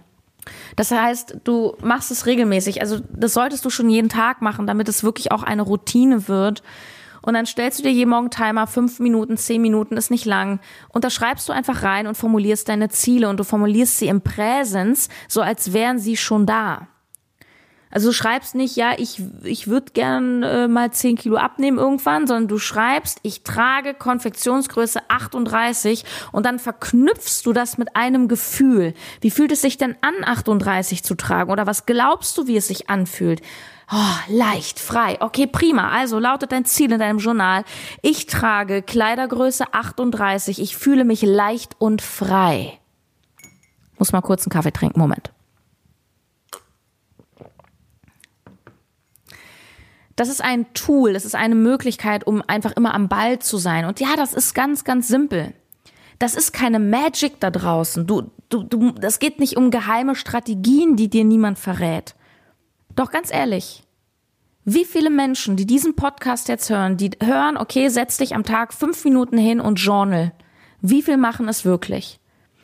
Das 0.76 0.92
heißt, 0.92 1.38
du 1.44 1.76
machst 1.82 2.12
es 2.12 2.26
regelmäßig. 2.26 2.82
Also 2.82 3.00
das 3.10 3.34
solltest 3.34 3.66
du 3.66 3.70
schon 3.70 3.90
jeden 3.90 4.10
Tag 4.10 4.42
machen, 4.42 4.68
damit 4.68 4.90
es 4.90 5.04
wirklich 5.04 5.32
auch 5.32 5.44
eine 5.44 5.62
Routine 5.62 6.28
wird, 6.28 6.64
und 7.22 7.34
dann 7.34 7.46
stellst 7.46 7.80
du 7.80 7.84
dir 7.84 7.92
jeden 7.92 8.10
Morgen 8.10 8.30
Timer, 8.30 8.68
fünf 8.68 9.00
Minuten, 9.00 9.38
zehn 9.38 9.62
Minuten 9.62 9.98
ist 9.98 10.12
nicht 10.12 10.26
lang. 10.26 10.60
Und 10.90 11.04
da 11.04 11.10
schreibst 11.10 11.48
du 11.50 11.54
einfach 11.54 11.84
rein 11.84 12.08
und 12.08 12.16
formulierst 12.16 12.70
deine 12.70 12.90
Ziele 12.90 13.30
und 13.30 13.40
du 13.40 13.44
formulierst 13.44 13.98
sie 14.00 14.08
im 14.08 14.22
Präsens, 14.22 15.10
so 15.28 15.42
als 15.42 15.74
wären 15.74 16.00
sie 16.00 16.18
schon 16.18 16.46
da. 16.46 16.88
Also 17.90 18.10
du 18.10 18.14
schreibst 18.14 18.54
nicht, 18.54 18.76
ja, 18.76 18.92
ich, 18.98 19.22
ich 19.44 19.68
würde 19.68 19.94
gern 19.94 20.44
äh, 20.44 20.68
mal 20.68 20.92
zehn 20.92 21.16
Kilo 21.16 21.38
abnehmen 21.38 21.78
irgendwann, 21.78 22.28
sondern 22.28 22.50
du 22.50 22.58
schreibst, 22.58 23.20
ich 23.24 23.44
trage 23.44 23.94
Konfektionsgröße 23.94 25.00
38 25.08 26.04
und 26.34 26.46
dann 26.46 26.60
verknüpfst 26.60 27.44
du 27.46 27.54
das 27.54 27.78
mit 27.78 27.96
einem 27.96 28.28
Gefühl. 28.28 28.94
Wie 29.22 29.32
fühlt 29.32 29.54
es 29.54 29.62
sich 29.62 29.78
denn 29.78 29.96
an, 30.02 30.14
38 30.24 31.04
zu 31.04 31.16
tragen? 31.16 31.50
Oder 31.50 31.66
was 31.66 31.86
glaubst 31.86 32.38
du, 32.38 32.48
wie 32.48 32.58
es 32.58 32.68
sich 32.68 32.90
anfühlt? 32.90 33.42
Oh, 33.90 34.18
leicht, 34.28 34.80
frei. 34.80 35.18
Okay, 35.22 35.48
prima. 35.48 35.92
Also 35.92 36.20
lautet 36.20 36.52
dein 36.52 36.66
Ziel 36.66 36.92
in 36.92 37.00
deinem 37.00 37.20
Journal. 37.20 37.64
Ich 38.02 38.26
trage 38.26 38.82
Kleidergröße 38.82 39.74
38. 39.74 40.62
Ich 40.62 40.76
fühle 40.76 41.06
mich 41.06 41.22
leicht 41.22 41.76
und 41.80 42.02
frei. 42.02 42.80
Muss 43.98 44.12
mal 44.12 44.22
kurz 44.22 44.44
einen 44.44 44.52
Kaffee 44.52 44.74
trinken. 44.74 45.00
Moment. 45.00 45.32
Das 50.18 50.30
ist 50.30 50.44
ein 50.44 50.74
Tool, 50.74 51.14
das 51.14 51.26
ist 51.26 51.36
eine 51.36 51.54
Möglichkeit, 51.54 52.26
um 52.26 52.42
einfach 52.42 52.72
immer 52.72 52.96
am 52.96 53.08
Ball 53.08 53.38
zu 53.38 53.58
sein. 53.58 53.86
Und 53.86 54.00
ja, 54.00 54.16
das 54.18 54.34
ist 54.34 54.56
ganz, 54.56 54.84
ganz 54.84 55.08
simpel. 55.08 55.54
Das 56.18 56.36
ist 56.36 56.54
keine 56.54 56.80
Magic 56.80 57.40
da 57.40 57.52
draußen. 57.52 58.08
Du, 58.08 58.32
du, 58.50 58.64
du, 58.64 58.92
das 58.94 59.20
geht 59.20 59.40
nicht 59.40 59.56
um 59.58 59.70
geheime 59.70 60.16
Strategien, 60.16 60.96
die 60.96 61.08
dir 61.08 61.24
niemand 61.24 61.60
verrät. 61.60 62.16
Doch 62.98 63.12
ganz 63.12 63.32
ehrlich, 63.32 63.84
wie 64.66 64.84
viele 64.84 65.12
Menschen, 65.12 65.56
die 65.56 65.68
diesen 65.68 65.96
Podcast 65.96 66.48
jetzt 66.48 66.72
hören, 66.72 66.98
die 66.98 67.12
hören, 67.24 67.56
okay, 67.56 67.90
setz 67.90 68.18
dich 68.18 68.34
am 68.34 68.44
Tag 68.44 68.74
fünf 68.74 69.06
Minuten 69.06 69.38
hin 69.38 69.62
und 69.62 69.76
journal. 69.76 70.34
Wie 70.82 71.04
viel 71.04 71.18
machen 71.18 71.48
es 71.48 71.64
wirklich? 71.64 72.20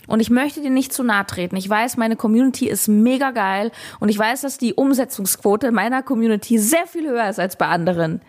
Und 0.07 0.21
ich 0.21 0.31
möchte 0.31 0.61
dir 0.61 0.71
nicht 0.71 0.91
zu 0.91 1.03
nahe 1.03 1.27
treten. 1.27 1.55
Ich 1.55 1.69
weiß, 1.69 1.97
meine 1.97 2.15
Community 2.15 2.67
ist 2.67 2.87
mega 2.87 3.29
geil 3.29 3.71
und 3.99 4.09
ich 4.09 4.17
weiß, 4.17 4.41
dass 4.41 4.57
die 4.57 4.73
Umsetzungsquote 4.73 5.71
meiner 5.71 6.01
Community 6.01 6.57
sehr 6.57 6.87
viel 6.87 7.07
höher 7.07 7.29
ist 7.29 7.39
als 7.39 7.55
bei 7.55 7.67
anderen. 7.67 8.19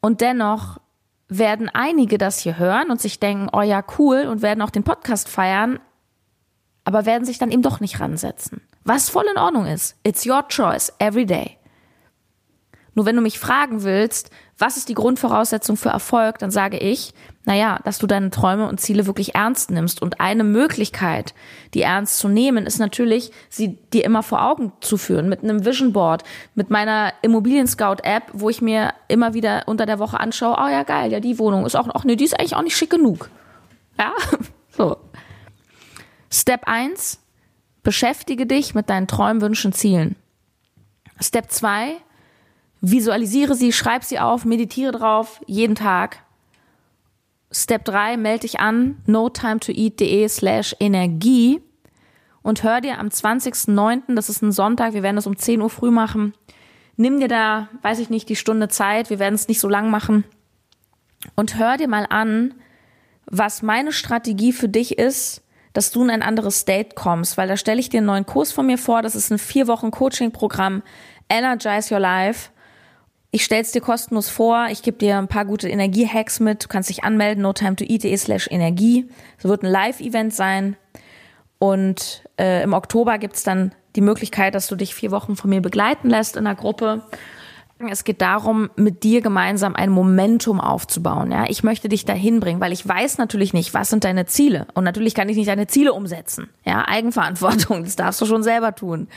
Und 0.00 0.22
dennoch 0.22 0.80
werden 1.28 1.68
einige 1.68 2.16
das 2.16 2.38
hier 2.38 2.58
hören 2.58 2.90
und 2.90 3.00
sich 3.00 3.20
denken, 3.20 3.50
oh 3.52 3.60
ja, 3.62 3.84
cool 3.98 4.26
und 4.26 4.40
werden 4.40 4.62
auch 4.62 4.70
den 4.70 4.84
Podcast 4.84 5.28
feiern, 5.28 5.80
aber 6.84 7.04
werden 7.04 7.26
sich 7.26 7.36
dann 7.36 7.50
eben 7.50 7.62
doch 7.62 7.80
nicht 7.80 8.00
ransetzen. 8.00 8.62
Was 8.84 9.08
voll 9.08 9.26
in 9.30 9.38
Ordnung 9.38 9.66
ist. 9.66 9.96
It's 10.02 10.26
your 10.26 10.46
choice 10.48 10.92
every 10.98 11.26
day. 11.26 11.58
Nur 12.94 13.06
wenn 13.06 13.16
du 13.16 13.22
mich 13.22 13.38
fragen 13.38 13.84
willst, 13.84 14.30
was 14.58 14.76
ist 14.76 14.88
die 14.88 14.94
Grundvoraussetzung 14.94 15.76
für 15.76 15.88
Erfolg, 15.88 16.38
dann 16.38 16.50
sage 16.50 16.76
ich, 16.78 17.14
naja, 17.44 17.80
dass 17.84 17.98
du 17.98 18.06
deine 18.06 18.30
Träume 18.30 18.68
und 18.68 18.80
Ziele 18.80 19.06
wirklich 19.06 19.34
ernst 19.34 19.70
nimmst. 19.70 20.02
Und 20.02 20.20
eine 20.20 20.44
Möglichkeit, 20.44 21.34
die 21.74 21.82
ernst 21.82 22.18
zu 22.18 22.28
nehmen, 22.28 22.66
ist 22.66 22.78
natürlich, 22.78 23.32
sie 23.48 23.78
dir 23.92 24.04
immer 24.04 24.22
vor 24.22 24.44
Augen 24.44 24.72
zu 24.80 24.96
führen, 24.96 25.28
mit 25.28 25.42
einem 25.42 25.64
Vision 25.64 25.92
Board, 25.92 26.22
mit 26.54 26.70
meiner 26.70 27.12
Immobilien 27.22 27.66
Scout 27.66 28.02
App, 28.02 28.24
wo 28.32 28.50
ich 28.50 28.60
mir 28.60 28.92
immer 29.08 29.34
wieder 29.34 29.62
unter 29.66 29.86
der 29.86 29.98
Woche 29.98 30.20
anschaue, 30.20 30.56
oh 30.58 30.68
ja, 30.68 30.82
geil, 30.82 31.10
ja, 31.10 31.20
die 31.20 31.38
Wohnung 31.38 31.64
ist 31.64 31.74
auch, 31.74 31.88
ach 31.94 32.04
nee, 32.04 32.16
die 32.16 32.24
ist 32.24 32.38
eigentlich 32.38 32.54
auch 32.54 32.62
nicht 32.62 32.76
schick 32.76 32.90
genug. 32.90 33.30
Ja, 33.98 34.12
so. 34.70 34.98
Step 36.30 36.62
1, 36.66 37.21
beschäftige 37.82 38.46
dich 38.46 38.74
mit 38.74 38.88
deinen 38.88 39.08
Träumen, 39.08 39.40
Wünschen, 39.42 39.72
Zielen. 39.72 40.16
Step 41.20 41.50
2, 41.50 41.96
visualisiere 42.80 43.54
sie, 43.54 43.72
schreib 43.72 44.04
sie 44.04 44.18
auf, 44.18 44.44
meditiere 44.44 44.92
drauf, 44.92 45.40
jeden 45.46 45.74
Tag. 45.74 46.18
Step 47.50 47.84
3, 47.84 48.16
melde 48.16 48.40
dich 48.40 48.60
an, 48.60 48.96
notimetoeat.de 49.06 50.28
slash 50.28 50.74
Energie 50.80 51.60
und 52.42 52.62
hör 52.62 52.80
dir 52.80 52.98
am 52.98 53.08
20.09., 53.08 54.14
das 54.14 54.28
ist 54.28 54.42
ein 54.42 54.52
Sonntag, 54.52 54.94
wir 54.94 55.02
werden 55.02 55.16
das 55.16 55.26
um 55.26 55.36
10 55.36 55.60
Uhr 55.60 55.70
früh 55.70 55.90
machen, 55.90 56.34
nimm 56.96 57.20
dir 57.20 57.28
da, 57.28 57.68
weiß 57.82 57.98
ich 57.98 58.10
nicht, 58.10 58.28
die 58.28 58.36
Stunde 58.36 58.68
Zeit, 58.68 59.10
wir 59.10 59.18
werden 59.18 59.34
es 59.34 59.48
nicht 59.48 59.60
so 59.60 59.68
lang 59.68 59.90
machen 59.90 60.24
und 61.36 61.58
hör 61.58 61.76
dir 61.76 61.88
mal 61.88 62.06
an, 62.08 62.54
was 63.26 63.62
meine 63.62 63.92
Strategie 63.92 64.52
für 64.52 64.68
dich 64.68 64.98
ist, 64.98 65.42
dass 65.72 65.90
du 65.90 66.02
in 66.02 66.10
ein 66.10 66.22
anderes 66.22 66.60
State 66.60 66.94
kommst, 66.94 67.36
weil 67.36 67.48
da 67.48 67.56
stelle 67.56 67.80
ich 67.80 67.88
dir 67.88 67.98
einen 67.98 68.06
neuen 68.06 68.26
Kurs 68.26 68.52
von 68.52 68.66
mir 68.66 68.78
vor. 68.78 69.02
Das 69.02 69.14
ist 69.14 69.30
ein 69.30 69.38
vier 69.38 69.66
Wochen 69.68 69.90
Coaching-Programm, 69.90 70.82
Energize 71.28 71.92
Your 71.92 72.00
Life. 72.00 72.50
Ich 73.30 73.44
stelle 73.44 73.62
es 73.62 73.72
dir 73.72 73.80
kostenlos 73.80 74.28
vor. 74.28 74.66
Ich 74.70 74.82
gebe 74.82 74.98
dir 74.98 75.16
ein 75.16 75.28
paar 75.28 75.46
gute 75.46 75.68
Energie-Hacks 75.68 76.40
mit. 76.40 76.64
Du 76.64 76.68
kannst 76.68 76.90
dich 76.90 77.02
anmelden, 77.02 77.42
no 77.42 77.54
time 77.54 77.76
to 77.76 77.84
eat 77.84 78.02
slash 78.18 78.46
Energie. 78.50 79.08
Es 79.38 79.44
wird 79.44 79.62
ein 79.62 79.70
Live-Event 79.70 80.34
sein. 80.34 80.76
Und 81.58 82.24
äh, 82.38 82.62
im 82.62 82.74
Oktober 82.74 83.16
gibt's 83.18 83.42
dann 83.42 83.74
die 83.96 84.00
Möglichkeit, 84.02 84.54
dass 84.54 84.66
du 84.66 84.76
dich 84.76 84.94
vier 84.94 85.10
Wochen 85.10 85.36
von 85.36 85.48
mir 85.48 85.62
begleiten 85.62 86.10
lässt 86.10 86.36
in 86.36 86.44
der 86.44 86.56
Gruppe. 86.56 87.02
Es 87.88 88.04
geht 88.04 88.20
darum, 88.20 88.70
mit 88.76 89.02
dir 89.02 89.20
gemeinsam 89.20 89.74
ein 89.74 89.90
Momentum 89.90 90.60
aufzubauen. 90.60 91.32
Ja, 91.32 91.44
ich 91.48 91.62
möchte 91.62 91.88
dich 91.88 92.04
dahin 92.04 92.40
bringen, 92.40 92.60
weil 92.60 92.72
ich 92.72 92.86
weiß 92.86 93.18
natürlich 93.18 93.52
nicht, 93.52 93.74
was 93.74 93.90
sind 93.90 94.04
deine 94.04 94.26
Ziele. 94.26 94.66
Und 94.74 94.84
natürlich 94.84 95.14
kann 95.14 95.28
ich 95.28 95.36
nicht 95.36 95.48
deine 95.48 95.66
Ziele 95.66 95.92
umsetzen. 95.92 96.48
Ja, 96.64 96.86
Eigenverantwortung, 96.86 97.84
das 97.84 97.96
darfst 97.96 98.20
du 98.20 98.26
schon 98.26 98.42
selber 98.42 98.74
tun. 98.74 99.08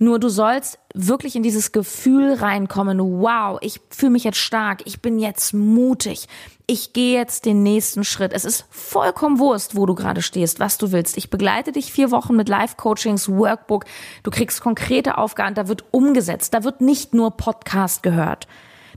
Nur 0.00 0.20
du 0.20 0.28
sollst 0.28 0.78
wirklich 0.94 1.34
in 1.34 1.42
dieses 1.42 1.72
Gefühl 1.72 2.34
reinkommen, 2.34 3.00
wow, 3.00 3.58
ich 3.60 3.80
fühle 3.90 4.12
mich 4.12 4.22
jetzt 4.22 4.38
stark, 4.38 4.82
ich 4.84 5.02
bin 5.02 5.18
jetzt 5.18 5.54
mutig, 5.54 6.28
ich 6.68 6.92
gehe 6.92 7.18
jetzt 7.18 7.46
den 7.46 7.64
nächsten 7.64 8.04
Schritt. 8.04 8.32
Es 8.32 8.44
ist 8.44 8.66
vollkommen 8.70 9.40
Wurst, 9.40 9.76
wo 9.76 9.86
du 9.86 9.96
gerade 9.96 10.22
stehst, 10.22 10.60
was 10.60 10.78
du 10.78 10.92
willst. 10.92 11.16
Ich 11.16 11.30
begleite 11.30 11.72
dich 11.72 11.92
vier 11.92 12.12
Wochen 12.12 12.36
mit 12.36 12.48
Live-Coachings, 12.48 13.28
Workbook. 13.28 13.86
Du 14.22 14.30
kriegst 14.30 14.60
konkrete 14.60 15.18
Aufgaben, 15.18 15.54
da 15.54 15.66
wird 15.66 15.84
umgesetzt. 15.90 16.54
Da 16.54 16.62
wird 16.62 16.80
nicht 16.80 17.14
nur 17.14 17.36
Podcast 17.36 18.02
gehört. 18.02 18.46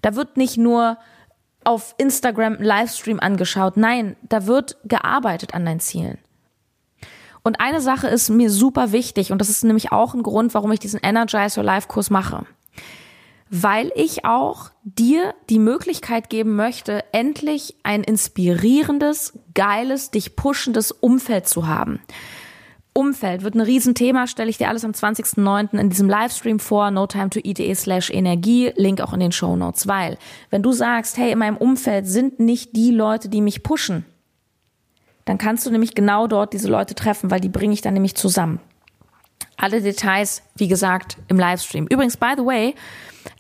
Da 0.02 0.16
wird 0.16 0.38
nicht 0.38 0.58
nur 0.58 0.98
auf 1.64 1.96
Instagram 1.98 2.58
Livestream 2.60 3.20
angeschaut. 3.20 3.78
Nein, 3.78 4.18
da 4.22 4.46
wird 4.48 4.78
gearbeitet 4.84 5.54
an 5.54 5.66
deinen 5.66 5.80
Zielen. 5.80 6.18
Und 7.43 7.60
eine 7.60 7.82
Sache 7.82 8.08
ist 8.08 8.30
mir 8.30 8.49
super 8.49 8.91
wichtig 8.91 9.32
und 9.32 9.39
das 9.39 9.49
ist 9.49 9.63
nämlich 9.63 9.91
auch 9.91 10.13
ein 10.13 10.23
Grund, 10.23 10.54
warum 10.54 10.71
ich 10.71 10.80
diesen 10.80 10.99
Energize 11.01 11.60
Your 11.60 11.65
Life 11.65 11.88
Kurs 11.88 12.10
mache. 12.10 12.45
Weil 13.49 13.91
ich 13.95 14.23
auch 14.23 14.69
dir 14.84 15.34
die 15.49 15.60
Möglichkeit 15.60 16.30
geben 16.30 16.56
möchte, 16.56 17.04
endlich 17.12 17.75
ein 17.84 18.04
inspirierendes, 18.04 19.38
geiles, 19.54 20.12
dich 20.12 20.36
pushendes 20.36 20.91
Umfeld 20.91 21.47
zu 21.47 21.67
haben. 21.67 21.99
Umfeld 22.93 23.43
wird 23.43 23.56
ein 23.56 23.62
Riesenthema, 23.62 24.27
stelle 24.27 24.49
ich 24.49 24.58
dir 24.58 24.67
alles 24.67 24.84
am 24.84 24.91
20.09. 24.91 25.80
in 25.80 25.89
diesem 25.89 26.10
Livestream 26.10 26.60
vor, 26.60 26.91
no 26.91 27.08
time 27.08 27.30
to 27.30 27.39
eat 27.41 27.60
slash 27.77 28.10
Energie, 28.10 28.73
Link 28.75 28.99
auch 28.99 29.13
in 29.13 29.21
den 29.21 29.32
Show 29.32 29.56
Notes, 29.56 29.88
weil 29.88 30.17
wenn 30.49 30.62
du 30.62 30.73
sagst, 30.73 31.17
hey, 31.17 31.32
in 31.32 31.39
meinem 31.39 31.58
Umfeld 31.58 32.08
sind 32.08 32.41
nicht 32.41 32.75
die 32.75 32.91
Leute, 32.91 33.30
die 33.30 33.41
mich 33.41 33.63
pushen, 33.63 34.06
dann 35.32 35.38
kannst 35.38 35.65
du 35.65 35.72
nämlich 35.72 35.96
genau 35.96 36.28
dort 36.28 36.52
diese 36.52 36.67
Leute 36.67 36.94
treffen, 36.94 37.32
weil 37.32 37.39
die 37.39 37.48
bringe 37.48 37.74
ich 37.74 37.80
dann 37.80 37.94
nämlich 37.94 38.15
zusammen. 38.15 38.60
Alle 39.56 39.82
Details, 39.82 40.44
wie 40.56 40.67
gesagt, 40.67 41.15
im 41.30 41.39
Livestream. 41.39 41.88
Übrigens, 41.88 42.17
by 42.17 42.34
the 42.36 42.46
way, 42.46 42.76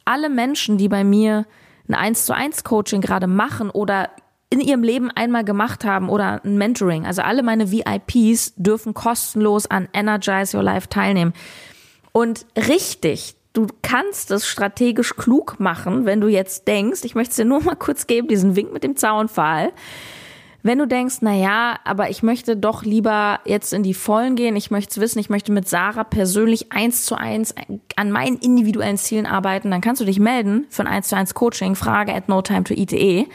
alle 0.05 0.29
Menschen, 0.29 0.77
die 0.77 0.87
bei 0.87 1.03
mir 1.03 1.45
ein 1.89 1.95
1 1.95 2.25
zu 2.25 2.33
1 2.33 2.63
Coaching 2.63 3.01
gerade 3.01 3.27
machen 3.27 3.69
oder 3.69 4.09
in 4.49 4.61
ihrem 4.61 4.83
Leben 4.83 5.11
einmal 5.11 5.43
gemacht 5.43 5.83
haben 5.83 6.07
oder 6.07 6.39
ein 6.45 6.57
Mentoring, 6.57 7.05
also 7.05 7.23
alle 7.23 7.43
meine 7.43 7.73
VIPs 7.73 8.53
dürfen 8.55 8.93
kostenlos 8.93 9.65
an 9.69 9.89
Energize 9.91 10.55
Your 10.55 10.63
Life 10.63 10.87
teilnehmen. 10.87 11.33
Und 12.13 12.45
richtig, 12.55 13.35
du 13.51 13.67
kannst 13.81 14.31
es 14.31 14.47
strategisch 14.47 15.17
klug 15.17 15.59
machen, 15.59 16.05
wenn 16.05 16.21
du 16.21 16.29
jetzt 16.29 16.69
denkst, 16.69 17.01
ich 17.03 17.15
möchte 17.15 17.31
es 17.31 17.35
dir 17.35 17.43
nur 17.43 17.61
mal 17.61 17.75
kurz 17.75 18.07
geben, 18.07 18.29
diesen 18.29 18.55
Wink 18.55 18.71
mit 18.71 18.85
dem 18.85 18.95
Zaunpfahl. 18.95 19.73
Wenn 20.63 20.77
du 20.77 20.87
denkst, 20.87 21.17
na 21.21 21.33
ja, 21.33 21.79
aber 21.85 22.09
ich 22.09 22.21
möchte 22.21 22.55
doch 22.55 22.83
lieber 22.83 23.39
jetzt 23.45 23.73
in 23.73 23.81
die 23.81 23.95
Vollen 23.95 24.35
gehen, 24.35 24.55
ich 24.55 24.69
möchte 24.69 24.91
es 24.91 24.99
wissen, 24.99 25.19
ich 25.19 25.29
möchte 25.29 25.51
mit 25.51 25.67
Sarah 25.67 26.03
persönlich 26.03 26.71
eins 26.71 27.05
zu 27.05 27.15
eins 27.15 27.55
an 27.95 28.11
meinen 28.11 28.37
individuellen 28.37 28.97
Zielen 28.97 29.25
arbeiten, 29.25 29.71
dann 29.71 29.81
kannst 29.81 30.01
du 30.01 30.05
dich 30.05 30.19
melden 30.19 30.67
für 30.69 30.83
ein 30.83 30.87
eins 30.87 31.07
zu 31.07 31.15
eins 31.15 31.33
Coaching, 31.33 31.75
frage 31.75 32.13
at 32.13 32.29
no 32.29 32.41
time 32.41 32.63
to 32.63 32.73
eat.de. 32.75 33.25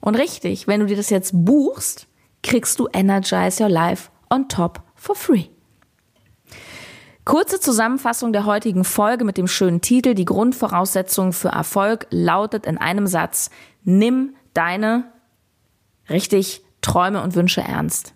Und 0.00 0.14
richtig, 0.14 0.66
wenn 0.66 0.80
du 0.80 0.86
dir 0.86 0.96
das 0.96 1.10
jetzt 1.10 1.32
buchst, 1.34 2.06
kriegst 2.42 2.78
du 2.78 2.88
Energize 2.92 3.62
Your 3.62 3.68
Life 3.68 4.10
on 4.30 4.48
top 4.48 4.80
for 4.94 5.14
free. 5.14 5.44
Kurze 7.26 7.58
Zusammenfassung 7.58 8.32
der 8.32 8.46
heutigen 8.46 8.84
Folge 8.84 9.24
mit 9.24 9.36
dem 9.36 9.48
schönen 9.48 9.80
Titel. 9.80 10.14
Die 10.14 10.24
Grundvoraussetzung 10.24 11.32
für 11.32 11.48
Erfolg 11.48 12.06
lautet 12.10 12.66
in 12.66 12.78
einem 12.78 13.08
Satz, 13.08 13.50
nimm 13.82 14.36
deine 14.54 15.12
richtig 16.08 16.62
Träume 16.80 17.22
und 17.22 17.34
Wünsche 17.34 17.60
ernst. 17.60 18.14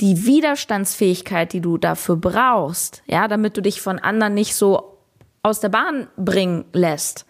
Die 0.00 0.24
Widerstandsfähigkeit, 0.24 1.52
die 1.52 1.60
du 1.60 1.76
dafür 1.76 2.16
brauchst, 2.16 3.02
ja, 3.06 3.28
damit 3.28 3.56
du 3.56 3.60
dich 3.60 3.80
von 3.80 3.98
anderen 3.98 4.34
nicht 4.34 4.54
so 4.54 4.98
aus 5.42 5.60
der 5.60 5.68
Bahn 5.68 6.08
bringen 6.16 6.64
lässt, 6.72 7.26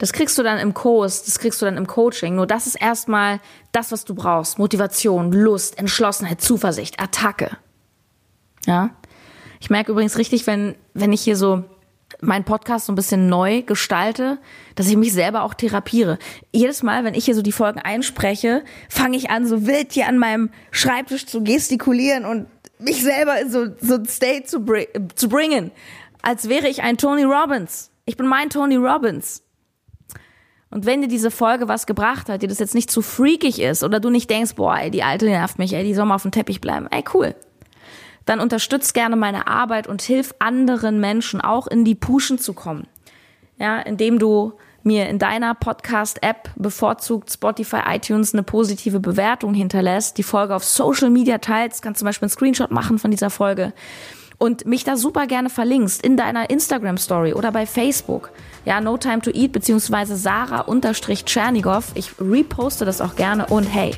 das 0.00 0.14
kriegst 0.14 0.38
du 0.38 0.42
dann 0.42 0.58
im 0.58 0.72
Kurs, 0.72 1.24
das 1.24 1.38
kriegst 1.38 1.60
du 1.60 1.66
dann 1.66 1.76
im 1.76 1.86
Coaching. 1.86 2.34
Nur 2.34 2.46
das 2.46 2.66
ist 2.66 2.76
erstmal 2.76 3.38
das, 3.70 3.92
was 3.92 4.06
du 4.06 4.14
brauchst. 4.14 4.58
Motivation, 4.58 5.30
Lust, 5.30 5.78
Entschlossenheit, 5.78 6.40
Zuversicht, 6.40 6.98
Attacke. 6.98 7.58
Ja. 8.64 8.90
Ich 9.60 9.68
merke 9.68 9.92
übrigens 9.92 10.16
richtig, 10.16 10.46
wenn, 10.46 10.74
wenn 10.94 11.12
ich 11.12 11.20
hier 11.20 11.36
so 11.36 11.64
meinen 12.22 12.44
Podcast 12.44 12.86
so 12.86 12.92
ein 12.92 12.96
bisschen 12.96 13.28
neu 13.28 13.62
gestalte, 13.62 14.38
dass 14.74 14.88
ich 14.88 14.96
mich 14.96 15.12
selber 15.12 15.42
auch 15.42 15.54
therapiere. 15.54 16.18
Jedes 16.52 16.82
Mal, 16.82 17.04
wenn 17.04 17.14
ich 17.14 17.24
hier 17.24 17.34
so 17.34 17.42
die 17.42 17.52
Folgen 17.52 17.80
einspreche, 17.80 18.64
fange 18.88 19.16
ich 19.16 19.30
an, 19.30 19.46
so 19.46 19.66
wild 19.66 19.92
hier 19.92 20.08
an 20.08 20.18
meinem 20.18 20.50
Schreibtisch 20.70 21.26
zu 21.26 21.42
gestikulieren 21.42 22.24
und 22.24 22.46
mich 22.78 23.02
selber 23.02 23.40
in 23.40 23.50
so, 23.50 23.66
so 23.80 23.94
ein 23.94 24.06
State 24.06 24.44
zu, 24.44 24.60
bring, 24.60 24.86
zu 25.14 25.28
bringen, 25.28 25.70
als 26.22 26.48
wäre 26.48 26.68
ich 26.68 26.82
ein 26.82 26.98
Tony 26.98 27.24
Robbins. 27.24 27.90
Ich 28.04 28.16
bin 28.16 28.26
mein 28.26 28.50
Tony 28.50 28.76
Robbins. 28.76 29.42
Und 30.70 30.86
wenn 30.86 31.02
dir 31.02 31.08
diese 31.08 31.30
Folge 31.30 31.66
was 31.66 31.86
gebracht 31.86 32.28
hat, 32.28 32.42
dir 32.42 32.48
das 32.48 32.60
jetzt 32.60 32.76
nicht 32.76 32.90
zu 32.90 33.02
freakig 33.02 33.60
ist 33.60 33.82
oder 33.82 33.98
du 33.98 34.08
nicht 34.08 34.30
denkst, 34.30 34.54
boah, 34.54 34.76
ey, 34.78 34.90
die 34.90 35.02
Alte 35.02 35.26
nervt 35.26 35.58
mich, 35.58 35.72
ey, 35.74 35.82
die 35.82 35.94
soll 35.94 36.06
mal 36.06 36.14
auf 36.14 36.22
dem 36.22 36.30
Teppich 36.30 36.60
bleiben, 36.60 36.86
ey, 36.90 37.02
cool 37.12 37.34
dann 38.30 38.38
unterstützt 38.38 38.94
gerne 38.94 39.16
meine 39.16 39.48
Arbeit 39.48 39.88
und 39.88 40.02
hilf 40.02 40.34
anderen 40.38 41.00
Menschen 41.00 41.40
auch 41.40 41.66
in 41.66 41.84
die 41.84 41.96
Puschen 41.96 42.38
zu 42.38 42.52
kommen. 42.52 42.86
Ja, 43.58 43.80
indem 43.80 44.20
du 44.20 44.52
mir 44.84 45.08
in 45.08 45.18
deiner 45.18 45.54
Podcast-App 45.56 46.50
bevorzugt 46.54 47.32
Spotify, 47.32 47.80
iTunes 47.88 48.32
eine 48.32 48.44
positive 48.44 49.00
Bewertung 49.00 49.52
hinterlässt, 49.52 50.16
die 50.16 50.22
Folge 50.22 50.54
auf 50.54 50.64
Social 50.64 51.10
Media 51.10 51.38
teilst, 51.38 51.82
kannst 51.82 51.98
zum 51.98 52.06
Beispiel 52.06 52.26
einen 52.26 52.30
Screenshot 52.30 52.70
machen 52.70 53.00
von 53.00 53.10
dieser 53.10 53.30
Folge 53.30 53.72
und 54.38 54.64
mich 54.64 54.84
da 54.84 54.96
super 54.96 55.26
gerne 55.26 55.50
verlinkst 55.50 56.00
in 56.00 56.16
deiner 56.16 56.50
Instagram 56.50 56.98
Story 56.98 57.34
oder 57.34 57.50
bei 57.50 57.66
Facebook. 57.66 58.30
Ja, 58.64 58.80
No 58.80 58.96
Time 58.96 59.22
to 59.22 59.32
Eat 59.32 59.50
beziehungsweise 59.50 60.14
Sarah 60.14 60.60
unterstrich 60.60 61.24
Tschernigow. 61.24 61.84
Ich 61.94 62.12
reposte 62.20 62.84
das 62.84 63.00
auch 63.00 63.16
gerne 63.16 63.46
und 63.46 63.64
hey, 63.64 63.96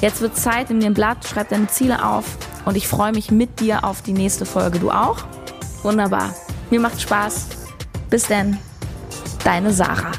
jetzt 0.00 0.20
wird 0.20 0.36
Zeit, 0.36 0.70
nimm 0.70 0.78
dir 0.78 0.86
ein 0.86 0.94
Blatt, 0.94 1.26
schreib 1.26 1.48
deine 1.48 1.66
Ziele 1.66 2.04
auf 2.06 2.38
und 2.66 2.76
ich 2.76 2.86
freue 2.86 3.12
mich 3.12 3.30
mit 3.30 3.60
dir 3.60 3.84
auf 3.84 4.02
die 4.02 4.12
nächste 4.12 4.44
Folge. 4.44 4.78
Du 4.78 4.90
auch? 4.90 5.24
Wunderbar. 5.82 6.34
Mir 6.68 6.80
macht 6.80 7.00
Spaß. 7.00 7.46
Bis 8.10 8.24
denn. 8.24 8.58
Deine 9.42 9.72
Sarah. 9.72 10.12